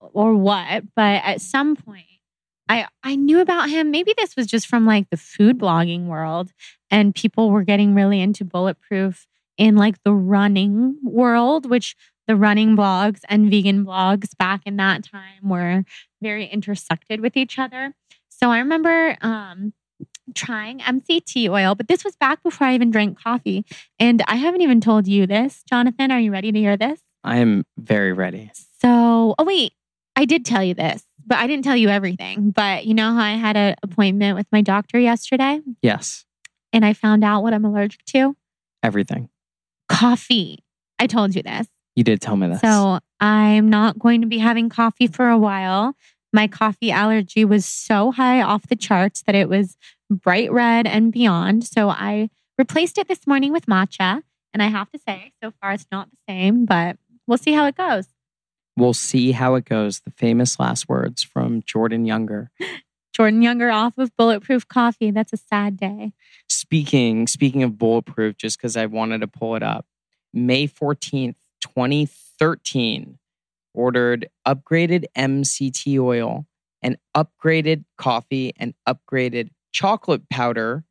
[0.00, 2.15] or what, but at some point
[2.68, 3.90] I I knew about him.
[3.90, 6.52] Maybe this was just from like the food blogging world
[6.90, 11.96] and people were getting really into bulletproof in like the running world, which
[12.26, 15.84] the running blogs and vegan blogs back in that time were
[16.20, 17.94] very intersected with each other.
[18.28, 19.72] So I remember um,
[20.34, 23.64] trying MCT oil, but this was back before I even drank coffee.
[23.98, 25.62] And I haven't even told you this.
[25.68, 27.00] Jonathan, are you ready to hear this?
[27.24, 28.50] I am very ready.
[28.80, 29.72] So, oh, wait,
[30.14, 32.50] I did tell you this, but I didn't tell you everything.
[32.50, 36.24] But you know how I had an appointment with my doctor yesterday Yes,
[36.72, 38.36] and I found out what I'm allergic to?
[38.82, 39.28] everything.
[39.88, 40.64] Coffee.
[40.98, 41.66] I told you this.
[41.94, 42.60] You did tell me this.
[42.60, 45.94] So I'm not going to be having coffee for a while.
[46.32, 49.76] My coffee allergy was so high off the charts that it was
[50.10, 51.64] bright red and beyond.
[51.64, 54.22] So I replaced it this morning with matcha.
[54.52, 56.96] And I have to say, so far it's not the same, but
[57.26, 58.06] we'll see how it goes.
[58.76, 60.00] We'll see how it goes.
[60.00, 62.50] The famous last words from Jordan Younger.
[63.12, 65.10] Jordan Younger off of bulletproof coffee.
[65.10, 66.12] That's a sad day.
[66.48, 69.86] Speaking speaking of bulletproof, just because I wanted to pull it up,
[70.34, 73.18] May 14th, 2013,
[73.72, 76.46] ordered upgraded MCT oil
[76.82, 80.84] and upgraded coffee and upgraded chocolate powder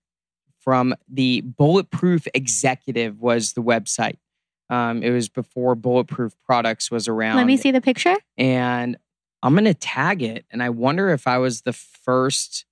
[0.60, 4.18] from the Bulletproof Executive was the website.
[4.70, 7.38] Um, it was before Bulletproof Products was around.
[7.38, 8.16] Let me see the picture.
[8.38, 8.98] and
[9.44, 10.44] I'm going to tag it.
[10.50, 12.66] And I wonder if I was the first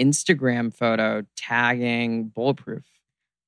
[0.00, 2.84] Instagram photo tagging Bulletproof.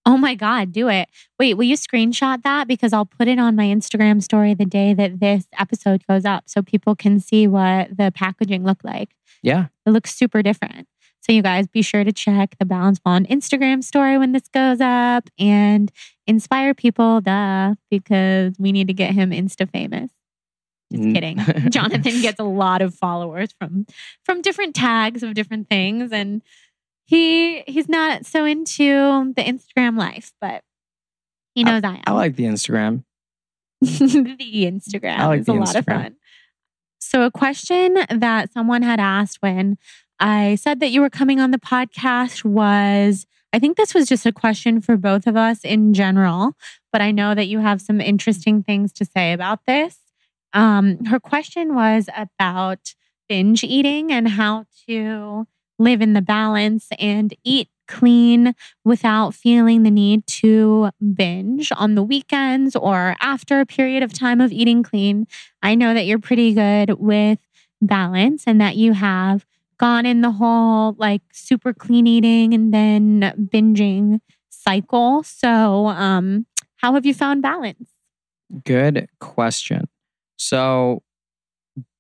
[0.07, 1.09] Oh my God, do it.
[1.39, 2.69] Wait, will you screenshot that?
[2.69, 6.45] Because I'll put it on my Instagram story the day that this episode goes up
[6.47, 9.11] so people can see what the packaging looked like.
[9.43, 9.67] Yeah.
[9.85, 10.87] It looks super different.
[11.21, 14.81] So, you guys be sure to check the Balanced Blonde Instagram story when this goes
[14.81, 15.93] up and
[16.29, 20.11] inspire people, duh, because we need to get him Insta famous.
[20.93, 21.15] Just Mm.
[21.15, 21.39] kidding.
[21.71, 23.87] Jonathan gets a lot of followers from
[24.25, 26.41] from different tags of different things, and
[27.07, 30.63] he he's not so into the Instagram life, but
[31.55, 32.03] he knows I, am.
[32.07, 33.03] I like the Instagram.
[33.81, 36.17] the Instagram I like is the a lot of fun.
[37.01, 39.77] So, a question that someone had asked when
[40.21, 44.27] I said that you were coming on the podcast was I think this was just
[44.27, 46.53] a question for both of us in general,
[46.93, 49.99] but I know that you have some interesting things to say about this.
[50.53, 52.95] Um, her question was about
[53.29, 55.47] binge eating and how to
[55.79, 62.03] live in the balance and eat clean without feeling the need to binge on the
[62.03, 65.27] weekends or after a period of time of eating clean.
[65.63, 67.39] I know that you're pretty good with
[67.81, 69.47] balance and that you have
[69.79, 74.21] gone in the whole like super clean eating and then binging
[74.51, 75.23] cycle.
[75.23, 77.89] So, um, how have you found balance?
[78.65, 79.89] Good question.
[80.37, 81.03] So,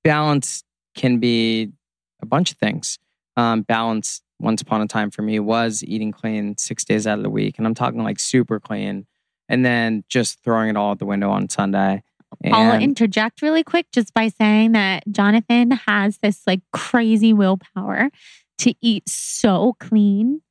[0.04, 0.64] balance
[0.94, 1.72] can be
[2.20, 2.98] a bunch of things.
[3.36, 7.22] Um, balance, once upon a time for me, was eating clean six days out of
[7.22, 7.58] the week.
[7.58, 9.06] And I'm talking like super clean.
[9.48, 12.02] And then just throwing it all out the window on Sunday.
[12.44, 18.10] I'll interject really quick just by saying that Jonathan has this like crazy willpower
[18.58, 20.42] to eat so clean.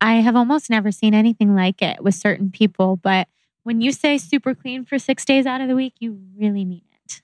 [0.00, 3.28] I have almost never seen anything like it with certain people, but
[3.62, 6.84] when you say super clean for six days out of the week, you really mean
[7.04, 7.22] it.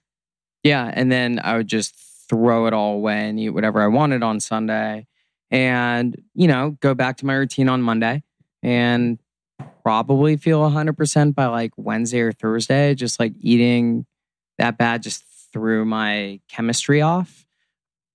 [0.62, 0.90] Yeah.
[0.92, 1.94] And then I would just
[2.28, 5.06] throw it all away and eat whatever I wanted on Sunday
[5.50, 8.22] and, you know, go back to my routine on Monday
[8.62, 9.18] and
[9.82, 12.94] probably feel 100% by like Wednesday or Thursday.
[12.94, 14.06] Just like eating
[14.58, 17.46] that bad just threw my chemistry off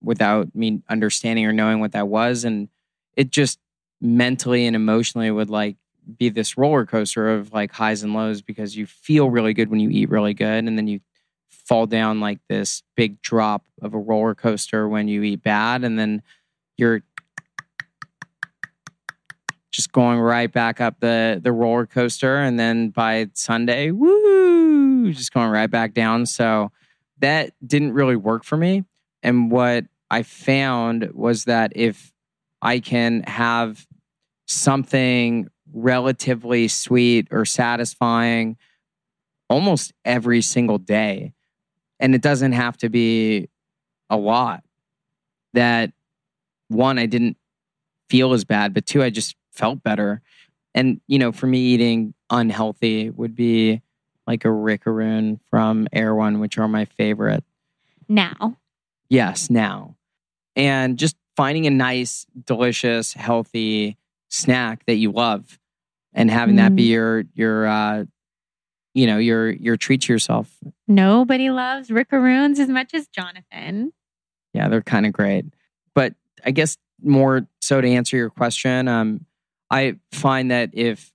[0.02, 2.44] without me understanding or knowing what that was.
[2.44, 2.70] And
[3.16, 3.60] it just
[4.02, 5.76] mentally and emotionally would like
[6.18, 9.80] be this roller coaster of like highs and lows because you feel really good when
[9.80, 11.00] you eat really good and then you
[11.50, 16.00] fall down like this big drop of a roller coaster when you eat bad and
[16.00, 16.22] then
[16.78, 17.02] you're
[19.80, 22.36] just going right back up the the roller coaster.
[22.38, 26.26] And then by Sunday woo just going right back down.
[26.26, 26.72] So
[27.20, 28.84] that didn't really work for me.
[29.24, 32.12] And what I found was that if
[32.62, 33.88] I can have
[34.48, 38.58] something relatively sweet or satisfying
[39.50, 41.34] almost every single day
[42.02, 43.48] and it doesn't have to be
[44.10, 44.64] a lot
[45.54, 45.92] that
[46.70, 47.38] one i didn't
[48.10, 50.22] feel as bad but two i just felt better.
[50.76, 53.82] And you know for me eating unhealthy would be
[54.28, 57.44] like a rickaroon from Erewhon which are my favorite.
[58.08, 58.58] Now,
[59.10, 59.96] yes now.
[60.56, 63.98] And just finding a nice delicious healthy
[64.30, 65.58] snack that you love
[66.14, 68.04] and having that be your your uh
[68.94, 70.58] you know your your treat to yourself.
[70.88, 73.94] Nobody loves rickaroons as much as Jonathan.
[74.54, 75.46] Yeah, they're kind of great.
[75.94, 79.26] But I guess more so to answer your question, um,
[79.70, 81.12] I find that if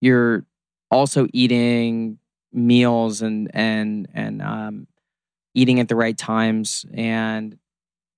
[0.00, 0.44] you're
[0.90, 2.18] also eating
[2.52, 4.86] meals and and and um,
[5.54, 7.58] eating at the right times and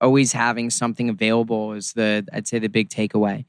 [0.00, 3.44] always having something available is the I'd say the big takeaway.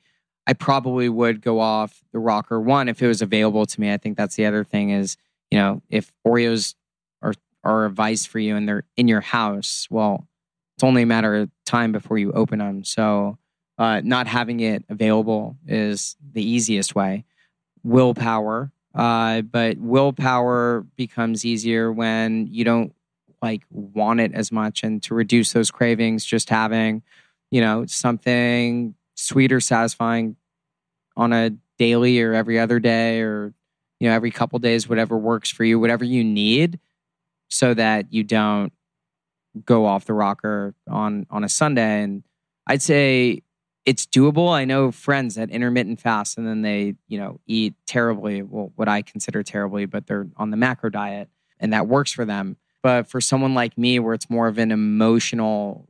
[0.48, 3.94] I probably would go off the rocker one if it was available to me.
[3.94, 5.16] I think that's the other thing is,
[5.52, 6.76] you know, if Oreos
[7.22, 7.34] are
[7.64, 10.28] are a vice for you and they're in your house, well,
[10.76, 12.84] it's only a matter of time before you open them.
[12.84, 13.38] So,
[13.82, 17.26] uh, not having it available is the easiest way.
[17.84, 22.94] Willpower Uh, but willpower becomes easier when you don't
[23.42, 24.84] like want it as much.
[24.84, 27.02] And to reduce those cravings, just having,
[27.50, 30.36] you know, something sweet or satisfying
[31.16, 33.54] on a daily or every other day or,
[34.00, 36.80] you know, every couple days, whatever works for you, whatever you need,
[37.50, 38.74] so that you don't
[39.66, 42.04] go off the rocker on on a Sunday.
[42.04, 42.24] And
[42.68, 43.42] I'd say
[43.86, 44.52] it's doable.
[44.52, 48.88] I know friends that intermittent fast and then they, you know, eat terribly, well, what
[48.88, 51.30] I consider terribly, but they're on the macro diet
[51.60, 52.58] and that works for them.
[52.84, 55.88] But for someone like me, where it's more of an emotional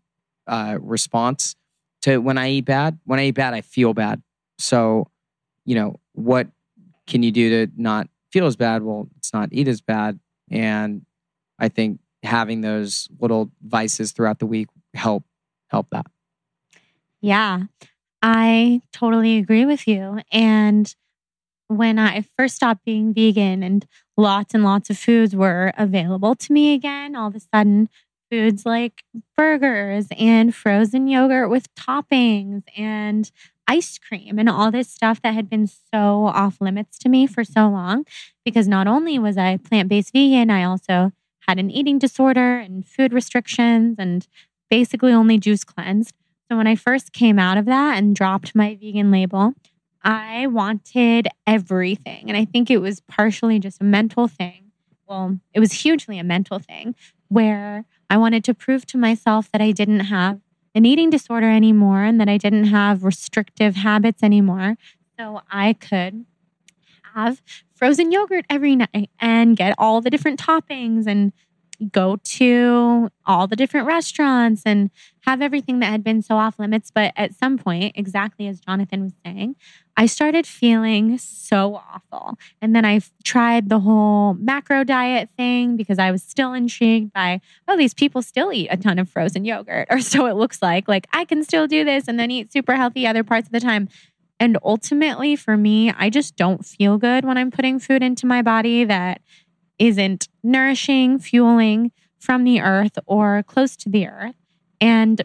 [0.48, 1.56] uh, response
[2.02, 4.22] to when I eat bad, when I eat bad, I feel bad.
[4.58, 5.10] So,
[5.66, 6.48] you know, what
[7.08, 8.84] can you do to not feel as bad?
[8.84, 10.20] Well, it's not eat as bad.
[10.50, 11.06] And
[11.60, 15.24] I think having those little vices throughout the week help
[15.70, 16.06] help that.
[17.22, 17.63] Yeah,
[18.22, 20.22] I totally agree with you.
[20.32, 20.93] And
[21.69, 23.86] when I first stopped being vegan and
[24.17, 27.89] lots and lots of foods were available to me again, all of a sudden,
[28.32, 29.03] foods like
[29.38, 33.32] burgers and frozen yogurt with toppings and
[33.67, 37.43] ice cream and all this stuff that had been so off limits to me for
[37.43, 38.05] so long.
[38.45, 41.13] Because not only was I plant based vegan, I also
[41.47, 44.28] had an eating disorder and food restrictions and
[44.69, 46.13] basically only juice cleansed.
[46.52, 49.54] So when I first came out of that and dropped my vegan label,
[50.04, 52.26] I wanted everything.
[52.28, 54.74] And I think it was partially just a mental thing.
[55.08, 56.93] Well, it was hugely a mental thing
[57.30, 60.41] where I wanted to prove to myself that I didn't have
[60.76, 64.76] an eating disorder anymore and that I didn't have restrictive habits anymore.
[65.18, 66.26] So I could
[67.14, 67.41] have
[67.74, 71.32] frozen yogurt every night and get all the different toppings and
[71.89, 76.91] go to all the different restaurants and have everything that had been so off limits.
[76.93, 79.55] But at some point, exactly as Jonathan was saying,
[79.97, 82.38] I started feeling so awful.
[82.61, 87.41] And then I tried the whole macro diet thing because I was still intrigued by,
[87.67, 90.88] oh, these people still eat a ton of frozen yogurt, or so it looks like.
[90.88, 93.59] Like I can still do this and then eat super healthy other parts of the
[93.59, 93.89] time.
[94.39, 98.41] And ultimately, for me, I just don't feel good when I'm putting food into my
[98.41, 99.21] body that
[99.82, 104.36] isn't nourishing, fueling from the earth or close to the earth.
[104.79, 105.23] And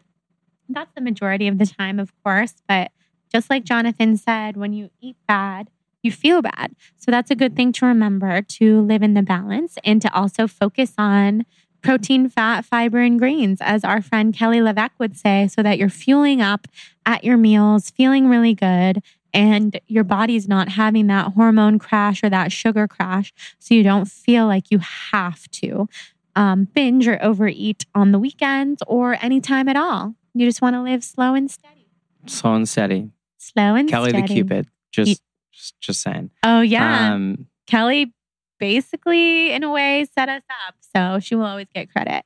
[0.70, 2.54] that's the majority of the time, of course.
[2.66, 2.90] But
[3.30, 5.68] just like Jonathan said, when you eat bad,
[6.02, 6.74] you feel bad.
[6.96, 10.46] So that's a good thing to remember to live in the balance and to also
[10.46, 11.44] focus on
[11.82, 15.90] protein, fat, fiber, and greens, as our friend Kelly LeVeque would say, so that you're
[15.90, 16.66] fueling up
[17.04, 19.02] at your meals, feeling really good,
[19.36, 23.34] and your body's not having that hormone crash or that sugar crash.
[23.58, 25.88] So you don't feel like you have to
[26.34, 30.14] um, binge or overeat on the weekends or any time at all.
[30.32, 31.86] You just want to live slow and steady.
[32.26, 33.10] Slow and steady.
[33.36, 34.26] Slow and Kelly steady.
[34.26, 34.68] the Cupid.
[34.90, 35.22] Just,
[35.52, 36.30] just, just saying.
[36.42, 37.12] Oh, yeah.
[37.12, 38.14] Um, Kelly
[38.58, 40.76] basically, in a way, set us up.
[40.94, 42.24] So she will always get credit.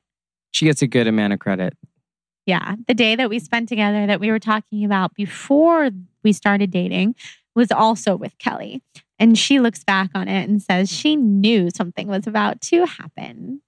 [0.51, 1.73] she gets a good amount of credit.
[2.45, 2.75] Yeah.
[2.87, 5.89] The day that we spent together that we were talking about before
[6.23, 7.15] we started dating
[7.55, 8.81] was also with Kelly.
[9.19, 13.61] And she looks back on it and says she knew something was about to happen.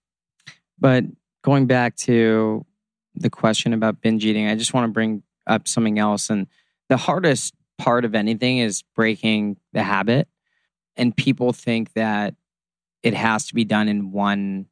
[0.80, 1.04] But
[1.44, 2.66] going back to
[3.16, 6.30] the question about binge eating, I just want to bring up something else.
[6.30, 6.48] And
[6.90, 10.28] the hardest part of anything is breaking the habit.
[10.96, 12.36] And people think that
[13.04, 14.68] it has to be done in one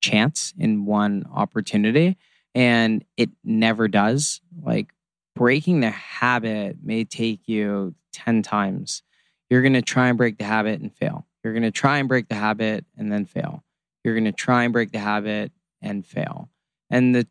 [0.00, 2.16] chance, in one opportunity.
[2.54, 4.40] And it never does.
[4.62, 4.92] Like
[5.34, 9.02] breaking the habit may take you 10 times.
[9.48, 11.26] You're going to try and break the habit and fail.
[11.42, 13.64] You're going to try and break the habit and then fail.
[14.04, 16.50] You're going to try and break the habit and fail.
[16.90, 17.26] And the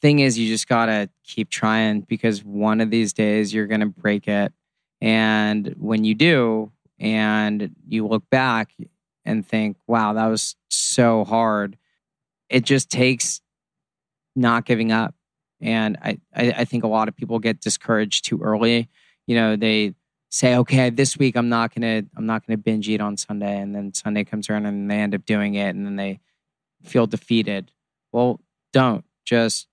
[0.00, 3.80] thing is, you just got to keep trying because one of these days you're going
[3.80, 4.52] to break it.
[5.00, 6.72] And when you do,
[7.02, 8.72] and you look back
[9.24, 11.76] and think, wow, that was so hard,
[12.48, 13.40] it just takes
[14.34, 15.14] not giving up.
[15.60, 18.88] And I, I, I think a lot of people get discouraged too early.
[19.26, 19.94] You know, they
[20.32, 23.74] say, okay, this week I'm not gonna I'm not gonna binge eat on Sunday, and
[23.74, 26.20] then Sunday comes around and they end up doing it, and then they
[26.82, 27.70] feel defeated.
[28.12, 28.40] Well,
[28.72, 29.68] don't just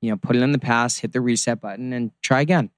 [0.00, 2.70] you know put it in the past, hit the reset button, and try again.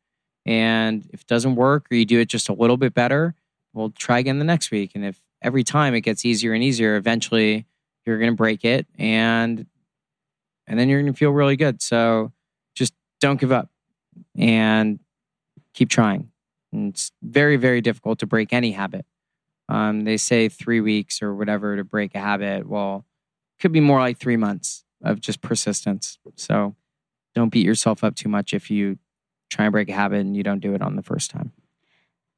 [0.47, 3.35] And if it doesn't work, or you do it just a little bit better,
[3.75, 4.93] we'll try again the next week.
[4.95, 7.67] And if every time it gets easier and easier, eventually
[8.07, 9.67] you're gonna break it, and
[10.71, 11.83] and then you're gonna feel really good.
[11.83, 12.33] So
[12.75, 13.68] just don't give up
[14.39, 15.01] and
[15.75, 16.31] keep trying.
[16.73, 19.05] And it's very, very difficult to break any habit.
[19.68, 22.68] Um, they say three weeks or whatever to break a habit.
[22.68, 23.05] Well,
[23.59, 26.18] could be more like three months of just persistence.
[26.37, 26.77] So
[27.35, 28.99] don't beat yourself up too much if you
[29.51, 31.53] try and break a habit and you don't do it on the first time.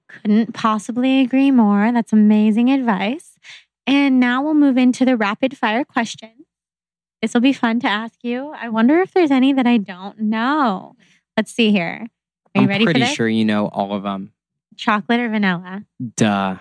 [0.08, 1.90] Couldn't possibly agree more.
[1.92, 3.36] That's amazing advice.
[3.86, 6.41] And now we'll move into the rapid fire questions.
[7.22, 8.52] This will be fun to ask you.
[8.54, 10.96] I wonder if there's any that I don't know.
[11.36, 12.08] Let's see here.
[12.54, 14.32] Are you I'm ready pretty sure you know all of them.
[14.76, 15.84] Chocolate or vanilla?
[16.16, 16.56] Duh.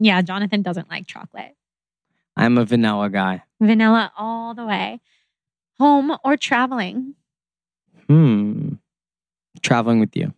[0.00, 1.54] Yeah, Jonathan doesn't like chocolate.
[2.36, 3.44] I'm a vanilla guy.
[3.60, 5.00] Vanilla all the way.
[5.78, 7.14] Home or traveling?
[8.08, 8.74] Hmm.
[9.62, 10.34] Traveling with you.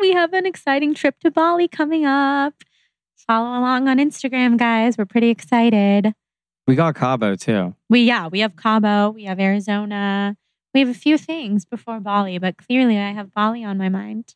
[0.00, 2.54] We have an exciting trip to Bali coming up.
[3.16, 4.96] Follow along on Instagram, guys.
[4.96, 6.14] We're pretty excited.
[6.68, 7.74] We got Cabo too.
[7.88, 10.36] We yeah, we have Cabo, we have Arizona.
[10.74, 14.34] We have a few things before Bali, but clearly I have Bali on my mind.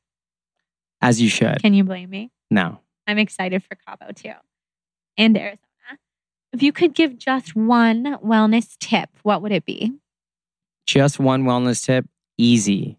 [1.03, 1.61] As you should.
[1.61, 2.33] Can you blame me?
[2.51, 2.81] no.
[3.07, 4.33] I'm excited for Cabo too.
[5.19, 5.59] And Arizona.
[6.55, 9.93] If you could give just one wellness tip, what would it be?
[10.87, 12.07] Just one wellness tip.
[12.39, 12.99] Easy.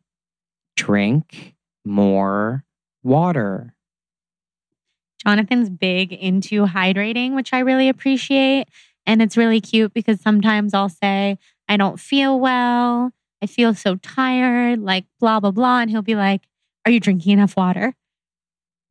[0.77, 2.65] Drink more
[3.01, 3.73] water.
[5.25, 8.67] Jonathan's big into hydrating, which I really appreciate.
[9.05, 11.37] And it's really cute because sometimes I'll say,
[11.67, 13.11] I don't feel well.
[13.41, 15.81] I feel so tired, like blah, blah, blah.
[15.81, 16.41] And he'll be like,
[16.85, 17.93] Are you drinking enough water?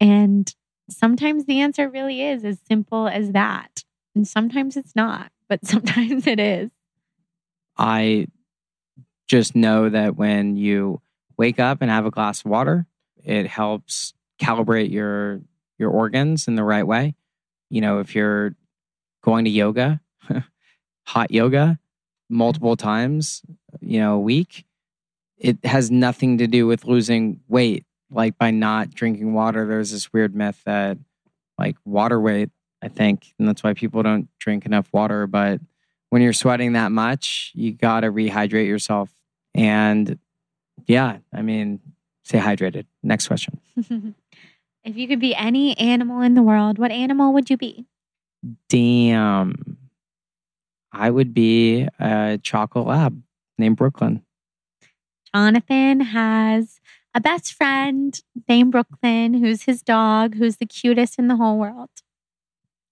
[0.01, 0.53] And
[0.91, 3.85] sometimes the answer really is as simple as that.
[4.15, 6.71] And sometimes it's not, but sometimes it is.
[7.79, 8.27] I
[9.29, 11.01] just know that when you
[11.39, 12.87] wake up and have a glass of water,
[13.25, 15.41] it helps calibrate your
[15.79, 17.15] your organs in the right way.
[17.71, 18.55] You know, if you're
[19.23, 20.01] going to yoga,
[21.07, 21.79] hot yoga
[22.29, 23.43] multiple times,
[23.81, 24.65] you know, a week,
[25.39, 27.85] it has nothing to do with losing weight.
[28.11, 30.99] Like by not drinking water, there's this weird myth that
[31.59, 32.51] like water weight,
[32.83, 35.61] I think, and that's why people don't drink enough water, but
[36.11, 39.09] when you're sweating that much, you got to rehydrate yourself.
[39.55, 40.19] And
[40.87, 41.81] yeah, I mean,
[42.25, 42.85] stay hydrated.
[43.03, 43.61] Next question.
[44.85, 47.87] if you could be any animal in the world, what animal would you be?
[48.69, 49.79] Damn.
[50.93, 53.23] I would be a chocolate lab
[53.59, 54.23] named Brooklyn.
[55.35, 56.81] Jonathan has
[57.15, 61.89] a best friend named Brooklyn, who's his dog, who's the cutest in the whole world.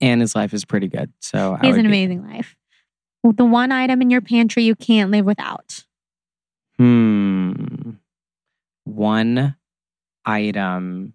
[0.00, 1.12] And his life is pretty good.
[1.20, 2.56] So He has an be- amazing life.
[3.22, 5.84] The one item in your pantry you can't live without.
[6.78, 7.90] Hmm.
[8.84, 9.56] One
[10.24, 11.12] item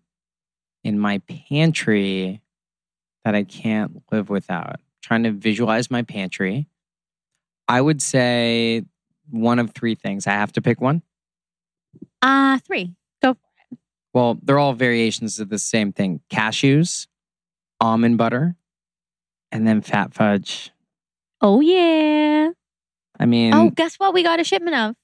[0.83, 2.41] in my pantry
[3.25, 4.79] that I can't live without.
[5.01, 6.67] Trying to visualize my pantry.
[7.67, 8.83] I would say
[9.29, 10.27] one of three things.
[10.27, 11.01] I have to pick one.
[12.21, 12.93] Uh, three.
[13.21, 13.33] Go.
[13.33, 13.39] for
[13.71, 13.79] it.
[14.13, 17.07] Well, they're all variations of the same thing cashews,
[17.81, 18.55] almond butter,
[19.51, 20.71] and then fat fudge.
[21.41, 22.51] Oh, yeah.
[23.19, 24.13] I mean, oh, guess what?
[24.13, 24.95] We got a shipment of.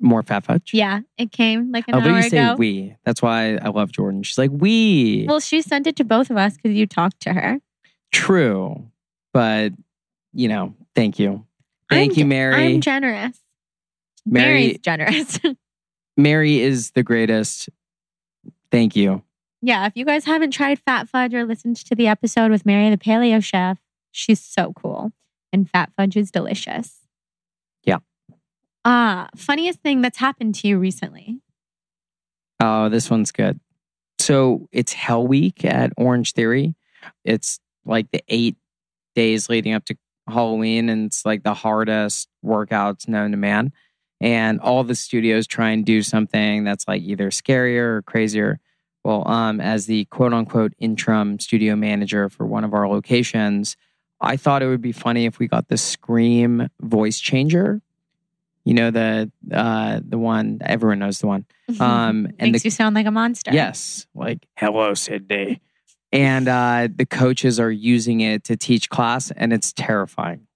[0.00, 0.70] More fat fudge.
[0.72, 2.54] Yeah, it came like an oh, Although hour you say ago.
[2.56, 4.22] we, that's why I love Jordan.
[4.22, 5.26] She's like, we.
[5.28, 7.58] Well, she sent it to both of us because you talked to her.
[8.12, 8.90] True.
[9.32, 9.72] But,
[10.32, 11.44] you know, thank you.
[11.90, 12.54] Thank I'm you, Mary.
[12.74, 13.38] I'm generous.
[14.24, 15.40] Mary- Mary's generous.
[16.16, 17.68] Mary is the greatest.
[18.70, 19.22] Thank you.
[19.62, 22.90] yeah, if you guys haven't tried Fat Fudge or listened to the episode with Mary,
[22.90, 23.78] the paleo chef,
[24.10, 25.12] she's so cool.
[25.52, 26.97] And Fat Fudge is delicious.
[28.90, 31.42] Ah, funniest thing that's happened to you recently.
[32.58, 33.60] Oh, this one's good.
[34.18, 36.74] So it's Hell Week at Orange Theory.
[37.22, 38.56] It's like the eight
[39.14, 39.96] days leading up to
[40.26, 43.72] Halloween, and it's like the hardest workouts known to man.
[44.22, 48.58] And all the studios try and do something that's like either scarier or crazier.
[49.04, 53.76] Well, um, as the quote unquote interim studio manager for one of our locations,
[54.18, 57.82] I thought it would be funny if we got the Scream voice changer.
[58.68, 61.46] You know the uh, the one everyone knows the one.
[61.80, 63.50] Um, and Makes the- you sound like a monster.
[63.50, 65.62] Yes, like hello, Sydney.
[66.12, 70.48] and uh, the coaches are using it to teach class, and it's terrifying.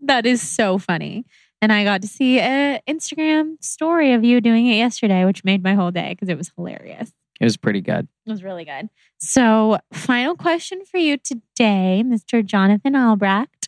[0.00, 1.24] That is so funny.
[1.62, 5.62] And I got to see an Instagram story of you doing it yesterday, which made
[5.62, 7.12] my whole day because it was hilarious.
[7.40, 8.08] It was pretty good.
[8.26, 8.88] It was really good.
[9.18, 12.44] So, final question for you today, Mr.
[12.44, 13.63] Jonathan Albrecht.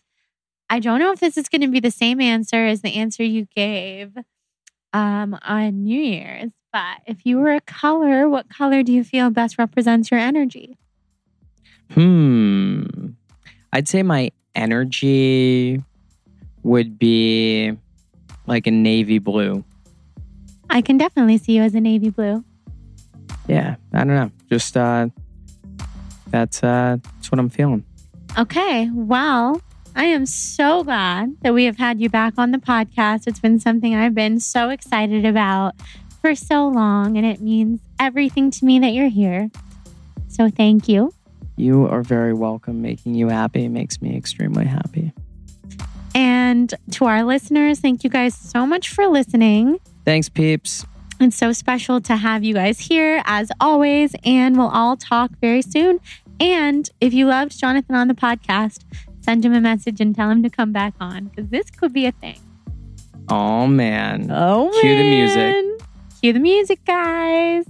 [0.68, 3.22] I don't know if this is going to be the same answer as the answer
[3.22, 4.12] you gave
[4.92, 9.30] um, on New Year's, but if you were a color, what color do you feel
[9.30, 10.76] best represents your energy?
[11.92, 12.84] Hmm.
[13.72, 15.82] I'd say my energy
[16.62, 17.76] would be
[18.46, 19.64] like a navy blue.
[20.68, 22.44] I can definitely see you as a navy blue.
[23.46, 24.30] Yeah, I don't know.
[24.50, 25.08] Just uh,
[26.30, 27.84] that's uh, that's what I'm feeling.
[28.36, 28.90] Okay.
[28.92, 29.60] Well,
[29.96, 33.26] I am so glad that we have had you back on the podcast.
[33.26, 35.74] It's been something I've been so excited about.
[36.20, 39.48] for so long, and it means everything to me that you're here.
[40.28, 41.14] So thank you.
[41.56, 42.82] You are very welcome.
[42.82, 45.12] Making you happy makes me extremely happy.
[46.14, 49.78] And to our listeners, thank you guys so much for listening.
[50.04, 50.84] Thanks, peeps.
[51.20, 55.62] It's so special to have you guys here as always, and we'll all talk very
[55.62, 56.00] soon.
[56.38, 58.80] And if you loved Jonathan on the podcast,
[59.26, 62.06] send him a message and tell him to come back on because this could be
[62.06, 62.38] a thing.
[63.28, 64.30] Oh, man.
[64.30, 65.64] Oh, Cue the music.
[66.20, 67.64] Cue the music, guys.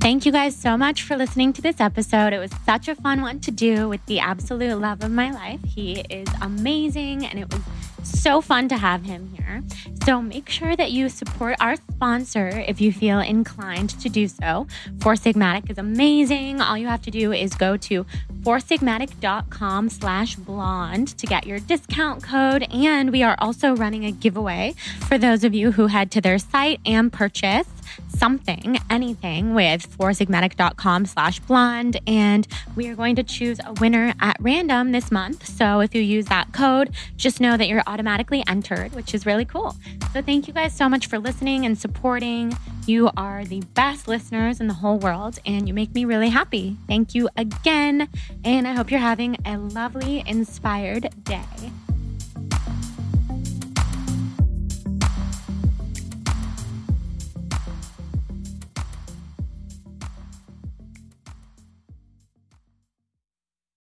[0.00, 2.32] Thank you guys so much for listening to this episode.
[2.32, 5.60] It was such a fun one to do with the absolute love of my life.
[5.64, 7.60] He is amazing and it was
[8.08, 9.62] so fun to have him here.
[10.04, 14.66] So make sure that you support our sponsor if you feel inclined to do so.
[15.00, 16.60] Four Sigmatic is amazing.
[16.60, 18.06] All you have to do is go to
[18.42, 22.66] foursigmatic.com slash blonde to get your discount code.
[22.72, 24.74] And we are also running a giveaway
[25.06, 27.66] for those of you who head to their site and purchase
[28.08, 32.00] something, anything with foursigmatic.com slash blonde.
[32.06, 35.46] And we are going to choose a winner at random this month.
[35.46, 39.44] So if you use that code, just know that you're automatically entered, which is really
[39.44, 39.74] cool.
[40.12, 42.56] So thank you guys so much for listening and supporting.
[42.86, 46.76] You are the best listeners in the whole world, and you make me really happy.
[46.86, 48.08] Thank you again.
[48.44, 51.42] And I hope you're having a lovely, inspired day.